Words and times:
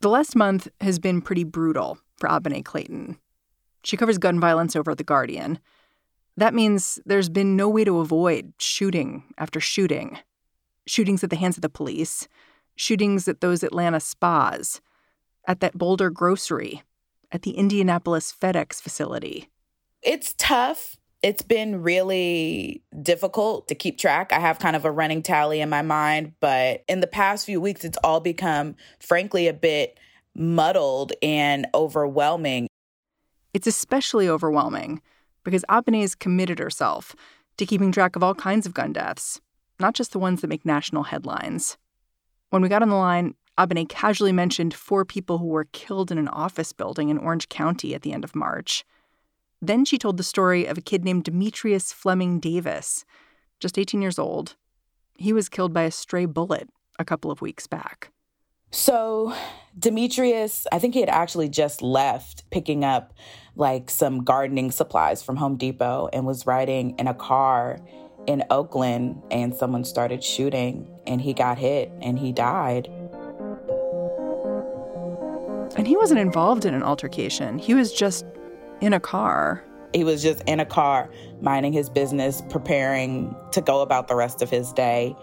The 0.00 0.08
last 0.08 0.36
month 0.36 0.68
has 0.80 0.98
been 0.98 1.20
pretty 1.20 1.44
brutal 1.44 1.98
for 2.18 2.28
Abene 2.28 2.64
Clayton. 2.64 3.18
She 3.82 3.96
covers 3.96 4.18
gun 4.18 4.38
violence 4.38 4.76
over 4.76 4.92
at 4.92 4.98
The 4.98 5.04
Guardian. 5.04 5.58
That 6.36 6.54
means 6.54 7.00
there's 7.04 7.28
been 7.28 7.56
no 7.56 7.68
way 7.68 7.84
to 7.84 7.98
avoid 7.98 8.52
shooting 8.58 9.24
after 9.38 9.58
shooting. 9.58 10.18
Shootings 10.86 11.24
at 11.24 11.30
the 11.30 11.36
hands 11.36 11.56
of 11.56 11.62
the 11.62 11.68
police, 11.68 12.28
shootings 12.76 13.26
at 13.26 13.40
those 13.40 13.62
Atlanta 13.62 13.98
spas, 13.98 14.80
at 15.46 15.60
that 15.60 15.76
Boulder 15.76 16.10
grocery, 16.10 16.82
at 17.32 17.42
the 17.42 17.52
Indianapolis 17.52 18.32
FedEx 18.32 18.80
facility. 18.80 19.48
It's 20.02 20.34
tough. 20.38 20.97
It's 21.20 21.42
been 21.42 21.82
really 21.82 22.82
difficult 23.02 23.66
to 23.68 23.74
keep 23.74 23.98
track. 23.98 24.32
I 24.32 24.38
have 24.38 24.60
kind 24.60 24.76
of 24.76 24.84
a 24.84 24.90
running 24.90 25.22
tally 25.22 25.60
in 25.60 25.68
my 25.68 25.82
mind, 25.82 26.34
but 26.38 26.84
in 26.88 27.00
the 27.00 27.08
past 27.08 27.44
few 27.44 27.60
weeks, 27.60 27.84
it's 27.84 27.98
all 28.04 28.20
become, 28.20 28.76
frankly, 29.00 29.48
a 29.48 29.52
bit 29.52 29.98
muddled 30.34 31.12
and 31.20 31.66
overwhelming. 31.74 32.68
It's 33.52 33.66
especially 33.66 34.28
overwhelming 34.28 35.02
because 35.42 35.64
has 35.68 36.14
committed 36.14 36.60
herself 36.60 37.16
to 37.56 37.66
keeping 37.66 37.90
track 37.90 38.14
of 38.14 38.22
all 38.22 38.34
kinds 38.34 38.66
of 38.66 38.74
gun 38.74 38.92
deaths, 38.92 39.40
not 39.80 39.94
just 39.94 40.12
the 40.12 40.18
ones 40.18 40.40
that 40.40 40.48
make 40.48 40.64
national 40.64 41.04
headlines. 41.04 41.76
When 42.50 42.62
we 42.62 42.68
got 42.68 42.82
on 42.82 42.90
the 42.90 42.94
line, 42.94 43.34
Abene 43.58 43.88
casually 43.88 44.32
mentioned 44.32 44.72
four 44.72 45.04
people 45.04 45.38
who 45.38 45.48
were 45.48 45.66
killed 45.72 46.12
in 46.12 46.18
an 46.18 46.28
office 46.28 46.72
building 46.72 47.08
in 47.08 47.18
Orange 47.18 47.48
County 47.48 47.94
at 47.94 48.02
the 48.02 48.12
end 48.12 48.22
of 48.22 48.36
March. 48.36 48.84
Then 49.60 49.84
she 49.84 49.98
told 49.98 50.16
the 50.16 50.22
story 50.22 50.66
of 50.66 50.78
a 50.78 50.82
kid 50.82 51.04
named 51.04 51.24
Demetrius 51.24 51.92
Fleming 51.92 52.38
Davis, 52.38 53.04
just 53.58 53.78
18 53.78 54.00
years 54.00 54.18
old. 54.18 54.56
He 55.16 55.32
was 55.32 55.48
killed 55.48 55.72
by 55.72 55.82
a 55.82 55.90
stray 55.90 56.26
bullet 56.26 56.68
a 56.98 57.04
couple 57.04 57.30
of 57.30 57.40
weeks 57.40 57.66
back. 57.66 58.12
So, 58.70 59.34
Demetrius, 59.78 60.66
I 60.70 60.78
think 60.78 60.94
he 60.94 61.00
had 61.00 61.08
actually 61.08 61.48
just 61.48 61.80
left 61.80 62.48
picking 62.50 62.84
up 62.84 63.14
like 63.56 63.90
some 63.90 64.24
gardening 64.24 64.70
supplies 64.70 65.22
from 65.22 65.36
Home 65.36 65.56
Depot 65.56 66.08
and 66.12 66.26
was 66.26 66.46
riding 66.46 66.94
in 66.98 67.08
a 67.08 67.14
car 67.14 67.80
in 68.26 68.44
Oakland 68.50 69.22
and 69.30 69.54
someone 69.54 69.84
started 69.84 70.22
shooting 70.22 70.86
and 71.06 71.20
he 71.20 71.32
got 71.32 71.58
hit 71.58 71.90
and 72.02 72.18
he 72.18 72.30
died. 72.30 72.88
And 75.76 75.86
he 75.86 75.96
wasn't 75.96 76.20
involved 76.20 76.66
in 76.66 76.74
an 76.74 76.82
altercation. 76.82 77.58
He 77.58 77.72
was 77.74 77.92
just 77.92 78.26
in 78.80 78.92
a 78.92 79.00
car. 79.00 79.64
He 79.94 80.04
was 80.04 80.22
just 80.22 80.42
in 80.46 80.60
a 80.60 80.66
car, 80.66 81.10
minding 81.40 81.72
his 81.72 81.88
business, 81.88 82.42
preparing 82.50 83.34
to 83.52 83.60
go 83.60 83.80
about 83.80 84.08
the 84.08 84.14
rest 84.14 84.42
of 84.42 84.50
his 84.50 84.72
day. 84.72 85.16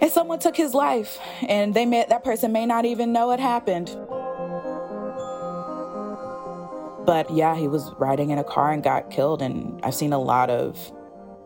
And 0.00 0.10
someone 0.10 0.38
took 0.38 0.56
his 0.56 0.74
life, 0.74 1.18
and 1.48 1.72
they 1.72 1.86
may, 1.86 2.04
that 2.08 2.24
person 2.24 2.52
may 2.52 2.66
not 2.66 2.84
even 2.84 3.12
know 3.12 3.30
it 3.30 3.40
happened. 3.40 3.96
But 7.06 7.30
yeah, 7.30 7.54
he 7.56 7.68
was 7.68 7.92
riding 7.98 8.30
in 8.30 8.38
a 8.38 8.44
car 8.44 8.72
and 8.72 8.82
got 8.82 9.10
killed. 9.10 9.40
And 9.40 9.80
I've 9.84 9.94
seen 9.94 10.12
a 10.12 10.18
lot 10.18 10.50
of 10.50 10.92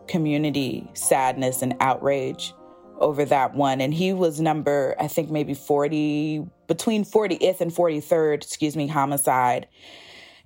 community 0.07 0.89
sadness 0.93 1.61
and 1.61 1.75
outrage 1.79 2.53
over 2.97 3.23
that 3.25 3.53
one. 3.55 3.81
And 3.81 3.93
he 3.93 4.13
was 4.13 4.41
number, 4.41 4.95
I 4.99 5.07
think 5.07 5.29
maybe 5.29 5.53
40, 5.53 6.45
between 6.67 7.05
40th 7.05 7.61
and 7.61 7.71
43rd, 7.71 8.35
excuse 8.35 8.75
me, 8.75 8.87
homicide 8.87 9.67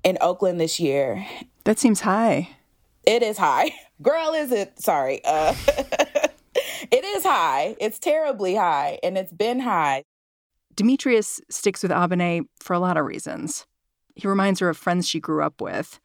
in 0.03 0.18
Oakland 0.22 0.59
this 0.59 0.80
year. 0.80 1.25
That 1.64 1.80
seems 1.80 2.02
high. 2.02 2.50
It 3.06 3.24
is 3.24 3.38
high. 3.38 3.72
Girl, 4.02 4.34
is 4.34 4.52
it? 4.52 4.80
Sorry. 4.80 5.24
Uh, 5.24 5.56
it 6.91 7.03
is 7.03 7.24
high. 7.24 7.75
It's 7.80 8.00
terribly 8.00 8.56
high, 8.56 9.00
and 9.03 9.18
it's 9.18 9.34
been 9.34 9.59
high. 9.59 10.03
Demetrius 10.75 11.40
sticks 11.50 11.84
with 11.84 11.92
Abene 11.92 12.47
for 12.59 12.74
a 12.74 12.80
lot 12.80 12.97
of 12.97 13.06
reasons. 13.06 13.66
He 14.16 14.28
reminds 14.28 14.59
her 14.59 14.69
of 14.69 14.78
friends 14.78 15.08
she 15.08 15.19
grew 15.19 15.44
up 15.44 15.62
with. 15.62 16.00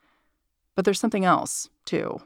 But 0.75 0.85
there's 0.85 1.01
something 1.01 1.25
else, 1.25 1.69
too. 1.85 2.21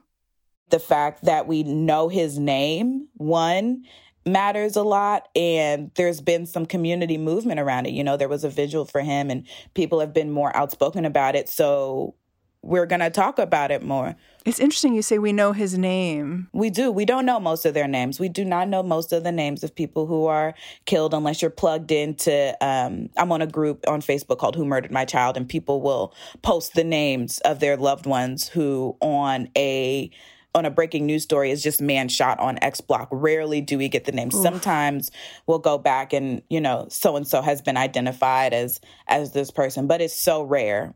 The 0.68 0.78
fact 0.78 1.24
that 1.24 1.46
we 1.46 1.62
know 1.62 2.08
his 2.08 2.38
name, 2.38 3.08
one, 3.14 3.84
matters 4.24 4.76
a 4.76 4.82
lot 4.82 5.28
and 5.34 5.90
there's 5.94 6.20
been 6.20 6.46
some 6.46 6.66
community 6.66 7.18
movement 7.18 7.60
around 7.60 7.86
it. 7.86 7.92
You 7.92 8.04
know 8.04 8.16
there 8.16 8.28
was 8.28 8.44
a 8.44 8.50
vigil 8.50 8.84
for 8.84 9.00
him 9.00 9.30
and 9.30 9.46
people 9.74 10.00
have 10.00 10.12
been 10.12 10.30
more 10.30 10.54
outspoken 10.56 11.04
about 11.04 11.34
it 11.34 11.48
so 11.48 12.14
we're 12.62 12.86
going 12.86 13.00
to 13.00 13.10
talk 13.10 13.40
about 13.40 13.72
it 13.72 13.82
more. 13.82 14.14
It's 14.44 14.60
interesting 14.60 14.94
you 14.94 15.02
say 15.02 15.18
we 15.18 15.32
know 15.32 15.52
his 15.52 15.76
name. 15.76 16.48
We 16.52 16.70
do. 16.70 16.92
We 16.92 17.04
don't 17.04 17.26
know 17.26 17.40
most 17.40 17.64
of 17.66 17.74
their 17.74 17.88
names. 17.88 18.20
We 18.20 18.28
do 18.28 18.44
not 18.44 18.68
know 18.68 18.84
most 18.84 19.12
of 19.12 19.24
the 19.24 19.32
names 19.32 19.64
of 19.64 19.74
people 19.74 20.06
who 20.06 20.26
are 20.26 20.54
killed 20.84 21.12
unless 21.12 21.42
you're 21.42 21.50
plugged 21.50 21.90
into 21.90 22.56
um, 22.64 23.08
i'm 23.16 23.32
on 23.32 23.42
a 23.42 23.46
group 23.46 23.84
on 23.88 24.00
facebook 24.00 24.38
called 24.38 24.56
who 24.56 24.64
murdered 24.64 24.90
my 24.90 25.04
child 25.04 25.36
and 25.36 25.48
people 25.48 25.80
will 25.80 26.14
post 26.42 26.74
the 26.74 26.84
names 26.84 27.38
of 27.40 27.60
their 27.60 27.76
loved 27.76 28.06
ones 28.06 28.48
who 28.48 28.96
on 29.00 29.48
a 29.56 30.10
on 30.54 30.64
a 30.66 30.70
breaking 30.70 31.06
news 31.06 31.22
story 31.22 31.50
is 31.50 31.62
just 31.62 31.80
man 31.80 32.08
shot 32.08 32.38
on 32.38 32.58
X 32.62 32.80
block. 32.80 33.08
Rarely 33.10 33.60
do 33.60 33.78
we 33.78 33.88
get 33.88 34.04
the 34.04 34.12
name. 34.12 34.28
Oof. 34.28 34.42
Sometimes 34.42 35.10
we'll 35.46 35.58
go 35.58 35.78
back 35.78 36.12
and, 36.12 36.42
you 36.50 36.60
know, 36.60 36.86
so 36.90 37.16
and 37.16 37.26
so 37.26 37.40
has 37.42 37.62
been 37.62 37.76
identified 37.76 38.52
as 38.52 38.80
as 39.08 39.32
this 39.32 39.50
person, 39.50 39.86
but 39.86 40.00
it's 40.00 40.22
so 40.22 40.42
rare. 40.42 40.94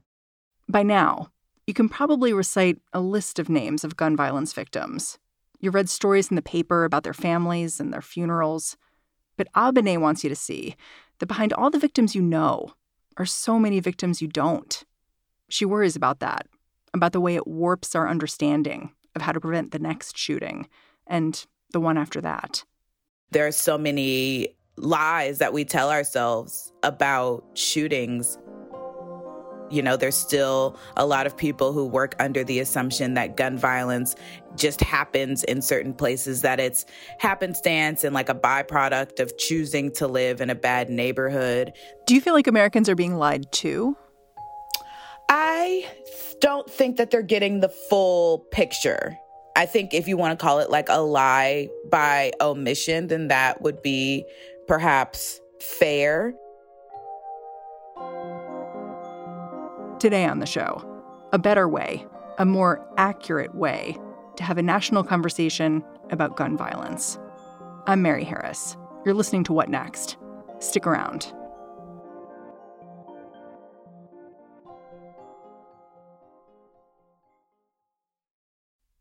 By 0.68 0.82
now, 0.82 1.30
you 1.66 1.74
can 1.74 1.88
probably 1.88 2.32
recite 2.32 2.78
a 2.92 3.00
list 3.00 3.38
of 3.38 3.48
names 3.48 3.82
of 3.82 3.96
gun 3.96 4.16
violence 4.16 4.52
victims. 4.52 5.18
You 5.58 5.70
read 5.70 5.88
stories 5.88 6.28
in 6.30 6.36
the 6.36 6.42
paper 6.42 6.84
about 6.84 7.02
their 7.02 7.14
families 7.14 7.80
and 7.80 7.92
their 7.92 8.02
funerals. 8.02 8.76
But 9.36 9.48
Abene 9.54 10.00
wants 10.00 10.22
you 10.22 10.30
to 10.30 10.36
see 10.36 10.76
that 11.18 11.26
behind 11.26 11.52
all 11.52 11.70
the 11.70 11.78
victims 11.78 12.14
you 12.14 12.22
know 12.22 12.74
are 13.16 13.26
so 13.26 13.58
many 13.58 13.80
victims 13.80 14.20
you 14.20 14.28
don't. 14.28 14.84
She 15.48 15.64
worries 15.64 15.96
about 15.96 16.20
that, 16.20 16.46
about 16.92 17.12
the 17.12 17.20
way 17.20 17.36
it 17.36 17.46
warps 17.46 17.94
our 17.94 18.08
understanding 18.08 18.92
of 19.16 19.22
how 19.22 19.32
to 19.32 19.40
prevent 19.40 19.72
the 19.72 19.78
next 19.80 20.16
shooting 20.16 20.68
and 21.06 21.46
the 21.72 21.80
one 21.80 21.98
after 21.98 22.20
that. 22.20 22.64
There 23.32 23.46
are 23.46 23.52
so 23.52 23.76
many 23.76 24.54
lies 24.76 25.38
that 25.38 25.52
we 25.52 25.64
tell 25.64 25.90
ourselves 25.90 26.72
about 26.84 27.44
shootings. 27.54 28.38
You 29.68 29.82
know, 29.82 29.96
there's 29.96 30.14
still 30.14 30.78
a 30.96 31.04
lot 31.04 31.26
of 31.26 31.36
people 31.36 31.72
who 31.72 31.86
work 31.86 32.14
under 32.20 32.44
the 32.44 32.60
assumption 32.60 33.14
that 33.14 33.36
gun 33.36 33.58
violence 33.58 34.14
just 34.54 34.80
happens 34.80 35.42
in 35.42 35.60
certain 35.60 35.92
places, 35.92 36.42
that 36.42 36.60
it's 36.60 36.84
happenstance 37.18 38.04
and 38.04 38.14
like 38.14 38.28
a 38.28 38.34
byproduct 38.34 39.18
of 39.18 39.36
choosing 39.38 39.90
to 39.94 40.06
live 40.06 40.40
in 40.40 40.50
a 40.50 40.54
bad 40.54 40.88
neighborhood. 40.88 41.72
Do 42.06 42.14
you 42.14 42.20
feel 42.20 42.34
like 42.34 42.46
Americans 42.46 42.88
are 42.88 42.94
being 42.94 43.16
lied 43.16 43.50
to? 43.52 43.96
I 45.28 45.90
don't 46.40 46.70
think 46.70 46.96
that 46.96 47.10
they're 47.10 47.22
getting 47.22 47.60
the 47.60 47.68
full 47.68 48.40
picture. 48.50 49.16
I 49.56 49.66
think 49.66 49.94
if 49.94 50.06
you 50.06 50.16
want 50.16 50.38
to 50.38 50.42
call 50.42 50.58
it 50.58 50.70
like 50.70 50.88
a 50.88 51.00
lie 51.00 51.68
by 51.90 52.32
omission, 52.40 53.06
then 53.06 53.28
that 53.28 53.62
would 53.62 53.82
be 53.82 54.24
perhaps 54.68 55.40
fair. 55.60 56.34
Today 59.98 60.26
on 60.26 60.40
the 60.40 60.46
show, 60.46 60.84
a 61.32 61.38
better 61.38 61.68
way, 61.68 62.06
a 62.38 62.44
more 62.44 62.86
accurate 62.98 63.54
way 63.54 63.96
to 64.36 64.44
have 64.44 64.58
a 64.58 64.62
national 64.62 65.04
conversation 65.04 65.82
about 66.10 66.36
gun 66.36 66.56
violence. 66.56 67.18
I'm 67.86 68.02
Mary 68.02 68.24
Harris. 68.24 68.76
You're 69.06 69.14
listening 69.14 69.44
to 69.44 69.54
What 69.54 69.70
Next? 69.70 70.18
Stick 70.58 70.86
around. 70.86 71.32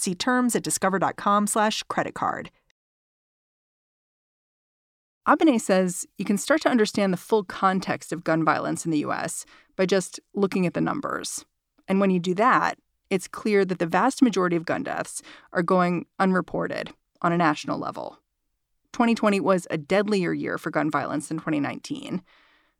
See 0.00 0.14
terms 0.14 0.56
at 0.56 0.62
discover.com/slash 0.62 1.82
credit 1.84 2.14
card. 2.14 2.50
Abene 5.28 5.60
says 5.60 6.06
you 6.16 6.24
can 6.24 6.38
start 6.38 6.62
to 6.62 6.70
understand 6.70 7.12
the 7.12 7.18
full 7.18 7.44
context 7.44 8.12
of 8.12 8.24
gun 8.24 8.42
violence 8.44 8.86
in 8.86 8.90
the 8.90 9.00
U.S. 9.00 9.44
by 9.76 9.84
just 9.84 10.18
looking 10.34 10.66
at 10.66 10.72
the 10.72 10.80
numbers. 10.80 11.44
And 11.86 12.00
when 12.00 12.10
you 12.10 12.18
do 12.18 12.34
that, 12.34 12.78
it's 13.10 13.28
clear 13.28 13.64
that 13.64 13.78
the 13.78 13.86
vast 13.86 14.22
majority 14.22 14.56
of 14.56 14.64
gun 14.64 14.82
deaths 14.82 15.22
are 15.52 15.62
going 15.62 16.06
unreported 16.18 16.90
on 17.20 17.32
a 17.32 17.36
national 17.36 17.78
level. 17.78 18.18
2020 18.92 19.40
was 19.40 19.66
a 19.70 19.76
deadlier 19.76 20.32
year 20.32 20.56
for 20.56 20.70
gun 20.70 20.90
violence 20.90 21.28
than 21.28 21.36
2019. 21.36 22.22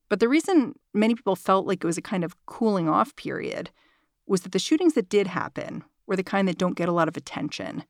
But 0.09 0.21
the 0.21 0.29
reason 0.29 0.75
many 0.95 1.15
people 1.15 1.37
felt 1.37 1.67
like 1.67 1.85
it 1.85 1.87
was 1.87 1.99
a 1.99 2.03
kind 2.03 2.25
of 2.25 2.35
cooling 2.47 2.89
off 2.89 3.15
period 3.17 3.71
was 4.27 4.41
that 4.43 4.53
the 4.53 4.59
shootings 4.59 4.95
that 4.95 5.09
did 5.09 5.27
happen 5.27 5.85
were 6.11 6.17
the 6.17 6.23
kind 6.25 6.49
that 6.49 6.59
don't 6.59 6.77
get 6.77 6.89
a 6.89 6.93
lot 6.93 7.09
of 7.09 7.17
attention, 7.17 7.85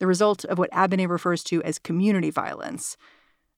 the 0.00 0.06
result 0.06 0.44
of 0.46 0.58
what 0.58 0.70
Abene 0.72 1.08
refers 1.08 1.44
to 1.44 1.62
as 1.62 1.78
community 1.78 2.30
violence. 2.30 2.96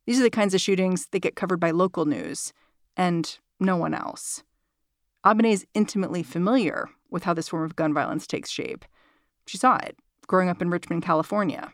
These 0.06 0.18
are 0.18 0.24
the 0.24 0.30
kinds 0.30 0.54
of 0.54 0.60
shootings 0.60 1.06
that 1.12 1.20
get 1.20 1.36
covered 1.36 1.60
by 1.60 1.70
local 1.70 2.04
news 2.04 2.52
and 2.96 3.38
no 3.60 3.76
one 3.76 3.94
else. 3.94 4.42
Abene 5.24 5.52
is 5.52 5.66
intimately 5.72 6.24
familiar 6.24 6.88
with 7.10 7.22
how 7.22 7.32
this 7.32 7.48
form 7.48 7.62
of 7.62 7.76
gun 7.76 7.94
violence 7.94 8.26
takes 8.26 8.50
shape. 8.50 8.84
She 9.46 9.56
saw 9.56 9.76
it 9.76 9.96
growing 10.26 10.48
up 10.48 10.60
in 10.60 10.68
Richmond, 10.68 11.02
California. 11.02 11.72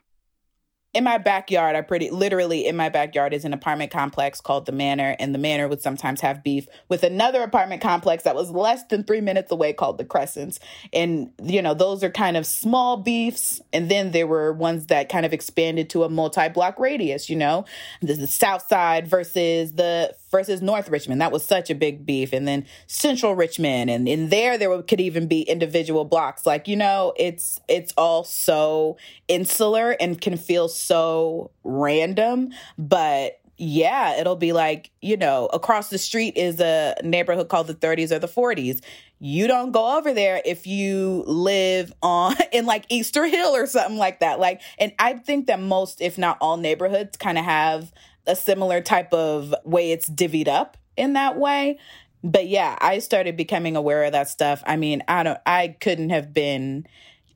In 0.94 1.02
my 1.02 1.19
backyard, 1.19 1.75
I 1.75 1.81
pretty 1.81 2.11
literally 2.11 2.67
in 2.67 2.76
my 2.76 2.88
backyard 2.88 3.35
is 3.35 3.44
an 3.44 3.52
apartment 3.52 3.91
complex 3.91 4.41
called 4.41 4.64
the 4.64 4.73
Manor, 4.73 5.17
and 5.19 5.35
the 5.35 5.41
Manor 5.41 5.67
would 5.67 5.82
sometimes 5.82 6.20
have 6.20 6.44
beef 6.44 6.69
with 6.88 7.02
another 7.02 7.43
apartment 7.43 7.82
complex 7.82 8.23
that 8.23 8.37
was 8.37 8.50
less 8.50 8.85
than 8.85 9.02
three 9.02 9.20
minutes 9.20 9.50
away 9.50 9.73
called 9.73 9.99
the 9.99 10.05
Crescents. 10.05 10.61
And, 10.93 11.32
you 11.43 11.61
know, 11.61 11.75
those 11.75 12.05
are 12.05 12.11
kind 12.11 12.37
of 12.37 12.46
small 12.46 12.96
beefs. 12.96 13.61
And 13.73 13.91
then 13.91 14.12
there 14.12 14.29
were 14.29 14.52
ones 14.52 14.87
that 14.87 15.08
kind 15.08 15.26
of 15.26 15.32
expanded 15.32 15.91
to 15.91 16.05
a 16.05 16.08
multi 16.08 16.49
block 16.49 16.79
radius, 16.79 17.29
you 17.29 17.37
know, 17.37 17.64
the, 18.00 18.14
the 18.14 18.29
South 18.29 18.67
Side 18.67 19.08
versus 19.08 19.73
the 19.73 20.14
versus 20.34 20.60
North 20.60 20.88
Richmond. 20.88 21.20
That 21.20 21.31
was 21.31 21.46
such 21.46 21.70
a 21.70 21.76
big 21.76 22.04
beef. 22.04 22.32
And 22.32 22.48
then 22.48 22.66
Central 22.88 23.36
Richmond. 23.36 23.88
And 23.88 24.08
in 24.08 24.31
there, 24.31 24.58
there 24.58 24.82
could 24.82 25.00
even 25.00 25.28
be 25.28 25.42
individual 25.42 26.04
blocks. 26.04 26.44
Like, 26.44 26.66
you 26.66 26.75
know, 26.75 27.12
it's, 27.16 27.60
it's 27.69 27.94
all 27.96 28.25
so 28.25 28.96
insular 29.28 29.92
and 29.92 30.20
can 30.20 30.36
feel 30.36 30.66
so 30.66 31.52
random. 31.62 32.50
But 32.76 33.40
yeah, 33.58 34.19
it'll 34.19 34.34
be 34.34 34.52
like, 34.52 34.90
you 35.00 35.16
know, 35.16 35.46
across 35.52 35.88
the 35.88 35.98
street 35.98 36.37
is 36.37 36.58
a 36.58 36.96
neighborhood 37.04 37.48
called 37.48 37.69
the 37.69 37.75
30s 37.75 38.10
or 38.10 38.19
the 38.19 38.26
40s. 38.26 38.80
You 39.20 39.46
don't 39.46 39.70
go 39.70 39.96
over 39.96 40.12
there 40.12 40.42
if 40.44 40.66
you 40.66 41.22
live 41.28 41.92
on 42.02 42.34
in 42.52 42.66
like 42.66 42.87
Easter 42.88 43.25
Hill 43.26 43.54
or 43.54 43.69
something 43.69 43.98
like 43.98 44.19
that. 44.19 44.40
Like, 44.40 44.62
and 44.80 44.92
I 44.98 45.12
think 45.12 45.46
that 45.46 45.60
most, 45.60 46.00
if 46.00 46.19
not 46.19 46.38
all 46.40 46.56
neighborhoods 46.56 47.16
kind 47.16 47.38
of 47.38 47.44
have 47.44 47.92
a 48.26 48.37
similar 48.37 48.81
type 48.81 49.12
of 49.12 49.55
way 49.65 49.93
it's 49.93 50.09
divvied 50.09 50.49
up 50.49 50.76
in 50.97 51.15
that 51.15 51.37
way. 51.37 51.79
But 52.23 52.49
yeah, 52.49 52.76
I 52.81 53.00
started 53.00 53.37
becoming 53.37 53.76
aware 53.76 54.05
of 54.05 54.12
that 54.12 54.29
stuff. 54.29 54.62
I 54.67 54.76
mean, 54.76 55.03
I 55.09 55.23
don't 55.23 55.38
I 55.44 55.76
couldn't 55.81 56.11
have 56.11 56.32
been 56.32 56.87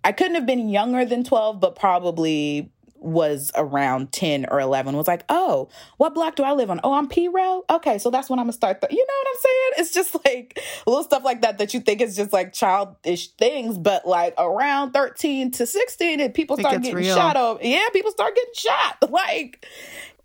I 0.02 0.12
couldn't 0.12 0.36
have 0.36 0.46
been 0.46 0.68
younger 0.68 1.04
than 1.04 1.24
12, 1.24 1.60
but 1.60 1.76
probably 1.76 2.70
was 3.00 3.50
around 3.54 4.12
10 4.12 4.46
or 4.50 4.60
11 4.60 4.96
was 4.96 5.06
like, 5.06 5.24
oh, 5.28 5.68
what 5.98 6.14
block 6.14 6.36
do 6.36 6.42
I 6.42 6.52
live 6.52 6.70
on? 6.70 6.80
Oh, 6.82 6.94
I'm 6.94 7.08
P 7.08 7.28
Row. 7.28 7.64
Okay, 7.70 7.98
so 7.98 8.10
that's 8.10 8.28
when 8.28 8.38
I'm 8.38 8.46
gonna 8.46 8.52
start. 8.52 8.80
Th-. 8.80 8.92
You 8.92 8.98
know 8.98 9.14
what 9.22 9.28
I'm 9.28 9.40
saying? 9.40 9.70
It's 9.76 9.94
just 9.94 10.24
like 10.24 10.60
little 10.86 11.04
stuff 11.04 11.24
like 11.24 11.42
that 11.42 11.58
that 11.58 11.74
you 11.74 11.80
think 11.80 12.00
is 12.00 12.16
just 12.16 12.32
like 12.32 12.52
childish 12.52 13.28
things, 13.32 13.78
but 13.78 14.06
like 14.06 14.34
around 14.38 14.92
13 14.92 15.50
to 15.52 15.66
16, 15.66 16.20
and 16.20 16.34
people 16.34 16.56
start 16.56 16.82
getting 16.82 16.96
real. 16.96 17.14
shot. 17.14 17.36
Over, 17.36 17.60
yeah, 17.62 17.88
people 17.92 18.10
start 18.10 18.34
getting 18.34 18.54
shot. 18.54 18.96
Like, 19.10 19.66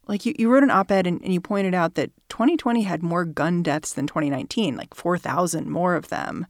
like 0.07 0.25
you, 0.25 0.33
you 0.37 0.49
wrote 0.49 0.63
an 0.63 0.71
op 0.71 0.91
ed 0.91 1.07
and, 1.07 1.21
and 1.21 1.33
you 1.33 1.39
pointed 1.39 1.73
out 1.73 1.95
that 1.95 2.11
2020 2.29 2.83
had 2.83 3.03
more 3.03 3.25
gun 3.25 3.63
deaths 3.63 3.93
than 3.93 4.07
2019, 4.07 4.75
like 4.75 4.93
4,000 4.93 5.69
more 5.69 5.95
of 5.95 6.09
them. 6.09 6.45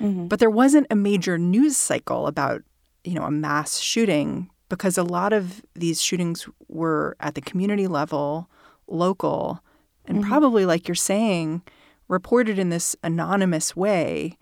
Mm-hmm. 0.00 0.26
But 0.26 0.38
there 0.40 0.50
wasn't 0.50 0.86
a 0.90 0.96
major 0.96 1.38
news 1.38 1.76
cycle 1.76 2.26
about, 2.26 2.62
you 3.04 3.14
know, 3.14 3.24
a 3.24 3.30
mass 3.30 3.78
shooting 3.78 4.50
because 4.68 4.98
a 4.98 5.02
lot 5.02 5.32
of 5.32 5.62
these 5.74 6.02
shootings 6.02 6.48
were 6.68 7.16
at 7.20 7.34
the 7.34 7.40
community 7.40 7.86
level, 7.86 8.50
local, 8.86 9.60
and 10.04 10.18
mm-hmm. 10.18 10.28
probably, 10.28 10.66
like 10.66 10.88
you're 10.88 10.94
saying, 10.94 11.62
reported 12.08 12.58
in 12.58 12.70
this 12.70 12.96
anonymous 13.02 13.76
way 13.76 14.36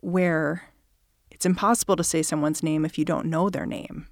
where 0.00 0.68
it's 1.30 1.46
impossible 1.46 1.96
to 1.96 2.04
say 2.04 2.22
someone's 2.22 2.62
name 2.62 2.84
if 2.84 2.98
you 2.98 3.04
don't 3.04 3.26
know 3.26 3.48
their 3.48 3.66
name. 3.66 4.06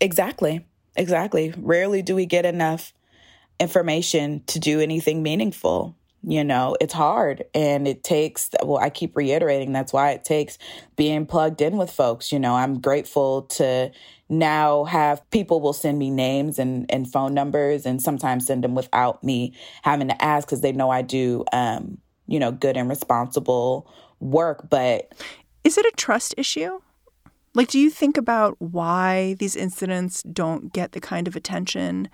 Exactly. 0.00 0.66
Exactly. 0.96 1.54
Rarely 1.56 2.02
do 2.02 2.14
we 2.14 2.26
get 2.26 2.44
enough 2.44 2.92
information 3.60 4.42
to 4.48 4.60
do 4.60 4.80
anything 4.80 5.22
meaningful. 5.22 5.96
You 6.24 6.44
know, 6.44 6.76
it's 6.80 6.94
hard 6.94 7.44
and 7.54 7.88
it 7.88 8.04
takes, 8.04 8.50
well, 8.64 8.78
I 8.78 8.90
keep 8.90 9.16
reiterating 9.16 9.72
that's 9.72 9.92
why 9.94 10.12
it 10.12 10.24
takes 10.24 10.58
being 10.96 11.26
plugged 11.26 11.62
in 11.62 11.78
with 11.78 11.90
folks. 11.90 12.32
You 12.32 12.40
know, 12.40 12.54
I'm 12.56 12.80
grateful 12.80 13.44
to 13.44 13.92
now 14.28 14.84
have 14.84 15.28
people 15.30 15.60
will 15.62 15.72
send 15.72 15.98
me 15.98 16.10
names 16.10 16.58
and, 16.58 16.86
and 16.90 17.10
phone 17.10 17.34
numbers 17.34 17.86
and 17.86 18.02
sometimes 18.02 18.46
send 18.46 18.64
them 18.64 18.74
without 18.74 19.24
me 19.24 19.54
having 19.82 20.08
to 20.08 20.24
ask 20.24 20.48
because 20.48 20.62
they 20.62 20.72
know 20.72 20.90
I 20.90 21.02
do, 21.02 21.44
um, 21.54 21.98
you 22.28 22.40
know, 22.40 22.52
good 22.52 22.76
and 22.76 22.90
responsible 22.90 23.90
work. 24.20 24.68
But 24.70 25.12
is 25.64 25.78
it 25.78 25.86
a 25.86 25.92
trust 25.96 26.34
issue? 26.38 26.81
Like, 27.54 27.68
do 27.68 27.78
you 27.78 27.90
think 27.90 28.16
about 28.16 28.56
why 28.60 29.34
these 29.34 29.56
incidents 29.56 30.22
don't 30.22 30.72
get 30.72 30.92
the 30.92 31.00
kind 31.00 31.28
of 31.28 31.36
attention 31.36 32.08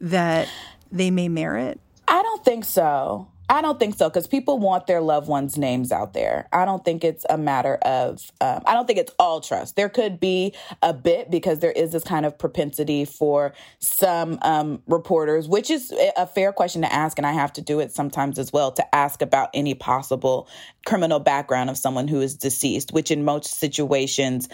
that 0.00 0.48
they 0.92 1.10
may 1.10 1.28
merit? 1.28 1.80
I 2.06 2.22
don't 2.22 2.44
think 2.44 2.64
so. 2.64 3.28
I 3.50 3.62
don't 3.62 3.80
think 3.80 3.96
so 3.96 4.08
because 4.08 4.28
people 4.28 4.60
want 4.60 4.86
their 4.86 5.00
loved 5.00 5.26
ones' 5.26 5.58
names 5.58 5.90
out 5.90 6.14
there. 6.14 6.48
I 6.52 6.64
don't 6.64 6.84
think 6.84 7.02
it's 7.02 7.26
a 7.28 7.36
matter 7.36 7.74
of, 7.82 8.30
um, 8.40 8.62
I 8.64 8.74
don't 8.74 8.86
think 8.86 9.00
it's 9.00 9.12
all 9.18 9.40
trust. 9.40 9.74
There 9.74 9.88
could 9.88 10.20
be 10.20 10.54
a 10.82 10.94
bit 10.94 11.32
because 11.32 11.58
there 11.58 11.72
is 11.72 11.90
this 11.90 12.04
kind 12.04 12.24
of 12.24 12.38
propensity 12.38 13.04
for 13.04 13.52
some 13.80 14.38
um, 14.42 14.82
reporters, 14.86 15.48
which 15.48 15.68
is 15.68 15.92
a 16.16 16.28
fair 16.28 16.52
question 16.52 16.82
to 16.82 16.92
ask. 16.92 17.18
And 17.18 17.26
I 17.26 17.32
have 17.32 17.52
to 17.54 17.60
do 17.60 17.80
it 17.80 17.90
sometimes 17.90 18.38
as 18.38 18.52
well 18.52 18.70
to 18.70 18.94
ask 18.94 19.20
about 19.20 19.50
any 19.52 19.74
possible 19.74 20.48
criminal 20.86 21.18
background 21.18 21.70
of 21.70 21.76
someone 21.76 22.06
who 22.06 22.20
is 22.20 22.36
deceased, 22.36 22.92
which 22.92 23.10
in 23.10 23.24
most 23.24 23.58
situations, 23.58 24.48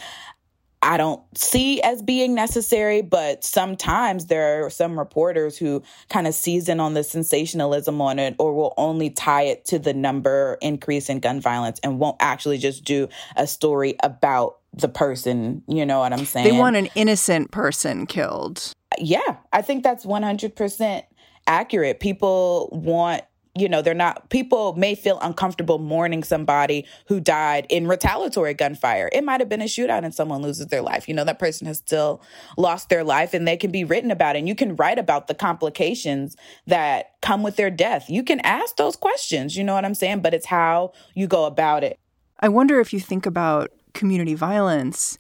I 0.83 0.97
don't 0.97 1.23
see 1.37 1.81
as 1.83 2.03
being 2.03 2.35
necessary, 2.35 3.03
but 3.03 3.43
sometimes 3.45 4.27
there 4.27 4.65
are 4.65 4.71
some 4.71 4.99
reporters 4.99 5.57
who 5.57 5.83
kind 6.09 6.27
of 6.27 6.35
season 6.35 6.81
on 6.81 6.95
the 6.95 7.03
sensationalism 7.03 8.01
on 8.01 8.19
it 8.19 8.37
or 8.39 8.55
will 8.55 8.75
only 8.77 9.11
tie 9.11 9.43
it 9.43 9.65
to 9.67 9.79
the 9.79 9.95
number 9.95 10.59
increase 10.61 11.09
in 11.09 11.21
gun 11.21 11.41
violence 11.41 11.81
and 11.83 11.99
won't 11.99 12.17
actually 12.21 12.59
just 12.59 12.85
do 12.85 13.09
a 13.37 13.47
story 13.47 13.97
about 14.03 14.59
the 14.75 14.89
person. 14.89 15.63
You 15.67 15.87
know 15.87 16.01
what 16.01 16.13
I'm 16.13 16.27
saying? 16.27 16.47
They 16.47 16.59
want 16.59 16.77
an 16.77 16.89
innocent 16.95 17.51
person 17.51 18.07
killed. 18.07 18.73
Yeah, 18.99 19.37
I 19.53 19.63
think 19.63 19.83
that's 19.83 20.05
100% 20.05 21.03
accurate. 21.47 22.01
People 22.01 22.69
want 22.73 23.23
you 23.57 23.69
know, 23.69 23.81
they're 23.81 23.95
not, 23.95 24.29
people 24.29 24.75
may 24.75 24.95
feel 24.95 25.19
uncomfortable 25.21 25.79
mourning 25.79 26.23
somebody 26.23 26.85
who 27.09 27.21
died 27.21 27.67
in 27.71 27.87
retaliatory 27.87 28.55
gunfire. 28.55 29.09
It 29.13 29.25
might 29.25 29.41
have 29.41 29.49
been 29.49 29.63
a 29.63 29.67
shootout 29.67 30.05
and 30.05 30.15
someone 30.15 30.43
loses 30.43 30.67
their 30.67 30.83
life. 30.83 31.09
You 31.09 31.15
know, 31.15 31.25
that 31.25 31.39
person 31.39 31.67
has 31.67 31.79
still 31.79 32.23
lost 32.57 32.89
their 32.89 33.03
life 33.03 33.35
and 33.35 33.49
they 33.49 33.57
can 33.57 33.71
be 33.71 33.85
written 33.85 34.11
about. 34.11 34.37
And 34.37 34.47
you 34.47 34.55
can 34.55 34.77
write 34.77 34.99
about 34.99 35.27
the 35.27 35.35
complications 35.35 36.37
that 36.67 37.13
come 37.23 37.43
with 37.43 37.57
their 37.57 37.71
death. 37.71 38.11
You 38.11 38.23
can 38.23 38.41
ask 38.41 38.77
those 38.77 38.97
questions, 38.97 39.57
you 39.57 39.65
know 39.65 39.75
what 39.75 39.85
I'm 39.85 39.95
saying? 39.95 40.21
But 40.21 40.35
it's 40.35 40.47
how 40.47 40.93
you 41.15 41.27
go 41.27 41.47
about 41.47 41.83
it. 41.83 41.99
I 42.41 42.49
wonder 42.49 42.81
if 42.81 42.93
you 42.93 43.01
think 43.01 43.25
about 43.25 43.71
community 43.95 44.35
violence 44.35 45.17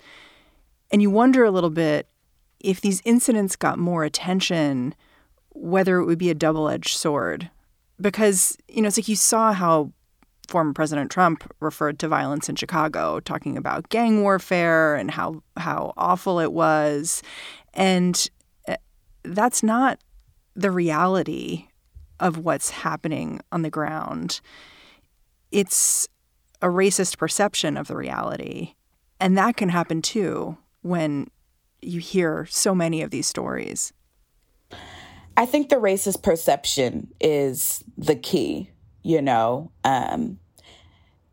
and 0.90 1.00
you 1.00 1.11
wonder 1.11 1.45
a 1.45 1.50
little 1.50 1.71
bit 1.71 2.09
if 2.61 2.81
these 2.81 3.00
incidents 3.05 3.57
got 3.57 3.78
more 3.78 4.05
attention, 4.05 4.95
whether 5.50 5.99
it 5.99 6.05
would 6.05 6.19
be 6.19 6.31
a 6.31 6.35
double 6.35 6.69
edged 6.69 6.97
sword 6.97 7.50
because, 8.00 8.57
you 8.69 8.83
know, 8.83 8.88
it's 8.88 8.99
like 8.99 9.09
you 9.09 9.17
saw 9.17 9.53
how 9.53 9.93
former 10.49 10.73
President 10.73 11.11
Trump 11.11 11.53
referred 11.61 11.99
to 11.99 12.09
violence 12.09 12.49
in 12.49 12.57
Chicago, 12.57 13.21
talking 13.21 13.57
about 13.57 13.88
gang 13.88 14.23
warfare 14.23 14.95
and 14.95 15.11
how 15.11 15.43
how 15.57 15.93
awful 15.97 16.38
it 16.38 16.53
was. 16.53 17.23
And 17.75 18.31
eh, 18.69 18.76
that's 19.25 19.62
not 19.62 19.99
the 20.55 20.71
reality 20.71 21.67
of 22.21 22.38
what's 22.38 22.71
happening 22.71 23.41
on 23.53 23.62
the 23.62 23.71
ground. 23.71 24.41
It's 25.50 26.09
a 26.62 26.69
racist 26.69 27.19
perception 27.19 27.76
of 27.76 27.88
the 27.88 27.97
reality. 27.97 28.75
And 29.21 29.37
that 29.37 29.57
can 29.57 29.69
happen 29.69 30.03
too 30.03 30.57
when 30.83 31.29
you 31.83 32.00
hear 32.00 32.47
so 32.50 32.75
many 32.75 33.03
of 33.03 33.11
these 33.11 33.26
stories? 33.26 33.93
I 35.37 35.47
think 35.47 35.69
the 35.69 35.76
racist 35.76 36.23
perception 36.23 37.09
is 37.21 37.85
the 37.99 38.16
key, 38.16 38.71
you 39.02 39.21
know. 39.21 39.71
Um, 39.85 40.38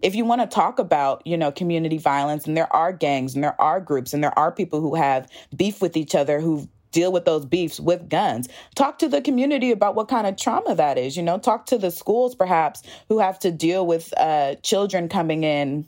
if 0.02 0.16
you 0.16 0.26
want 0.26 0.42
to 0.42 0.48
talk 0.48 0.80
about, 0.80 1.26
you 1.26 1.38
know, 1.38 1.52
community 1.52 1.98
violence, 1.98 2.46
and 2.46 2.58
there 2.58 2.72
are 2.76 2.92
gangs 2.92 3.36
and 3.36 3.44
there 3.44 3.60
are 3.62 3.80
groups 3.80 4.14
and 4.14 4.22
there 4.22 4.38
are 4.38 4.52
people 4.52 4.82
who 4.82 4.96
have 4.96 5.30
beef 5.56 5.82
with 5.82 5.96
each 5.96 6.14
other 6.14 6.42
who 6.42 6.68
deal 6.92 7.12
with 7.12 7.26
those 7.26 7.46
beefs 7.46 7.80
with 7.80 8.10
guns. 8.10 8.48
Talk 8.76 9.00
to 9.00 9.08
the 9.08 9.22
community 9.22 9.72
about 9.72 9.96
what 9.96 10.10
kind 10.10 10.28
of 10.28 10.38
trauma 10.38 10.76
that 10.76 10.98
is. 10.98 11.18
You 11.18 11.24
know, 11.24 11.38
talk 11.38 11.66
to 11.68 11.78
the 11.78 11.90
schools 11.90 12.36
perhaps 12.36 12.84
who 13.08 13.20
have 13.20 13.40
to 13.40 13.52
deal 13.52 13.88
with 13.88 14.14
uh, 14.18 14.56
children 14.56 15.10
coming 15.10 15.44
in 15.44 15.86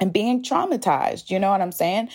and 0.00 0.12
being 0.12 0.42
traumatized. 0.42 1.30
You 1.30 1.38
know 1.38 1.50
what 1.50 1.60
I'm 1.60 1.72
saying? 1.72 2.08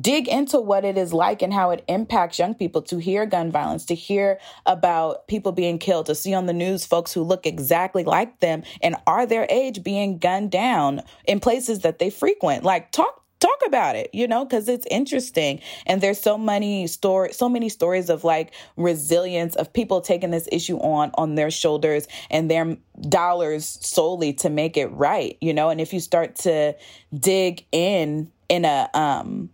Dig 0.00 0.28
into 0.28 0.60
what 0.60 0.84
it 0.84 0.96
is 0.96 1.12
like 1.12 1.42
and 1.42 1.52
how 1.52 1.70
it 1.70 1.84
impacts 1.88 2.38
young 2.38 2.54
people 2.54 2.82
to 2.82 2.98
hear 2.98 3.26
gun 3.26 3.50
violence, 3.50 3.84
to 3.86 3.94
hear 3.94 4.38
about 4.66 5.26
people 5.26 5.52
being 5.52 5.78
killed, 5.78 6.06
to 6.06 6.14
see 6.14 6.34
on 6.34 6.46
the 6.46 6.52
news 6.52 6.86
folks 6.86 7.12
who 7.12 7.22
look 7.22 7.46
exactly 7.46 8.04
like 8.04 8.40
them 8.40 8.62
and 8.82 8.96
are 9.06 9.26
their 9.26 9.46
age 9.50 9.82
being 9.82 10.18
gunned 10.18 10.50
down 10.50 11.02
in 11.26 11.40
places 11.40 11.80
that 11.80 11.98
they 11.98 12.10
frequent. 12.10 12.62
Like, 12.62 12.92
talk 12.92 13.23
talk 13.44 13.60
about 13.66 13.96
it, 13.96 14.10
you 14.12 14.26
know, 14.26 14.44
because 14.44 14.68
it's 14.68 14.86
interesting. 14.90 15.60
And 15.86 16.00
there's 16.00 16.20
so 16.20 16.38
many 16.38 16.86
story, 16.86 17.32
so 17.32 17.48
many 17.48 17.68
stories 17.68 18.08
of 18.08 18.24
like 18.24 18.52
resilience 18.76 19.54
of 19.56 19.72
people 19.72 20.00
taking 20.00 20.30
this 20.30 20.48
issue 20.50 20.78
on 20.78 21.10
on 21.14 21.34
their 21.34 21.50
shoulders 21.50 22.06
and 22.30 22.50
their 22.50 22.76
dollars 23.08 23.78
solely 23.82 24.32
to 24.34 24.50
make 24.50 24.76
it 24.76 24.86
right, 24.88 25.36
you 25.40 25.52
know. 25.52 25.68
And 25.68 25.80
if 25.80 25.92
you 25.92 26.00
start 26.00 26.36
to 26.36 26.74
dig 27.12 27.64
in 27.72 28.30
in 28.48 28.64
a 28.64 28.88
um 28.94 29.50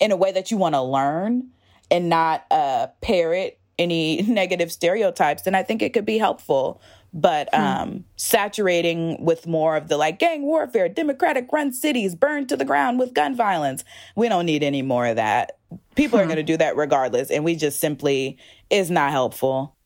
in 0.00 0.12
a 0.12 0.16
way 0.16 0.32
that 0.32 0.50
you 0.50 0.56
want 0.56 0.74
to 0.74 0.82
learn 0.82 1.48
and 1.90 2.08
not 2.08 2.44
uh 2.50 2.88
parrot 3.00 3.58
any 3.78 4.22
negative 4.28 4.70
stereotypes, 4.70 5.42
then 5.42 5.54
I 5.54 5.62
think 5.62 5.82
it 5.82 5.92
could 5.92 6.06
be 6.06 6.18
helpful 6.18 6.80
but 7.12 7.48
hmm. 7.52 7.60
um, 7.60 8.04
saturating 8.16 9.22
with 9.22 9.46
more 9.46 9.76
of 9.76 9.88
the 9.88 9.96
like 9.96 10.18
gang 10.18 10.42
warfare, 10.42 10.88
democratic 10.88 11.52
run 11.52 11.72
cities 11.72 12.14
burned 12.14 12.48
to 12.48 12.56
the 12.56 12.64
ground 12.64 12.98
with 12.98 13.14
gun 13.14 13.36
violence. 13.36 13.84
We 14.16 14.28
don't 14.28 14.46
need 14.46 14.62
any 14.62 14.82
more 14.82 15.06
of 15.06 15.16
that. 15.16 15.58
People 15.94 16.18
hmm. 16.18 16.24
are 16.24 16.26
going 16.26 16.36
to 16.36 16.42
do 16.42 16.56
that 16.56 16.76
regardless, 16.76 17.30
and 17.30 17.44
we 17.44 17.54
just 17.56 17.80
simply 17.80 18.38
is 18.70 18.90
not 18.90 19.10
helpful. 19.10 19.76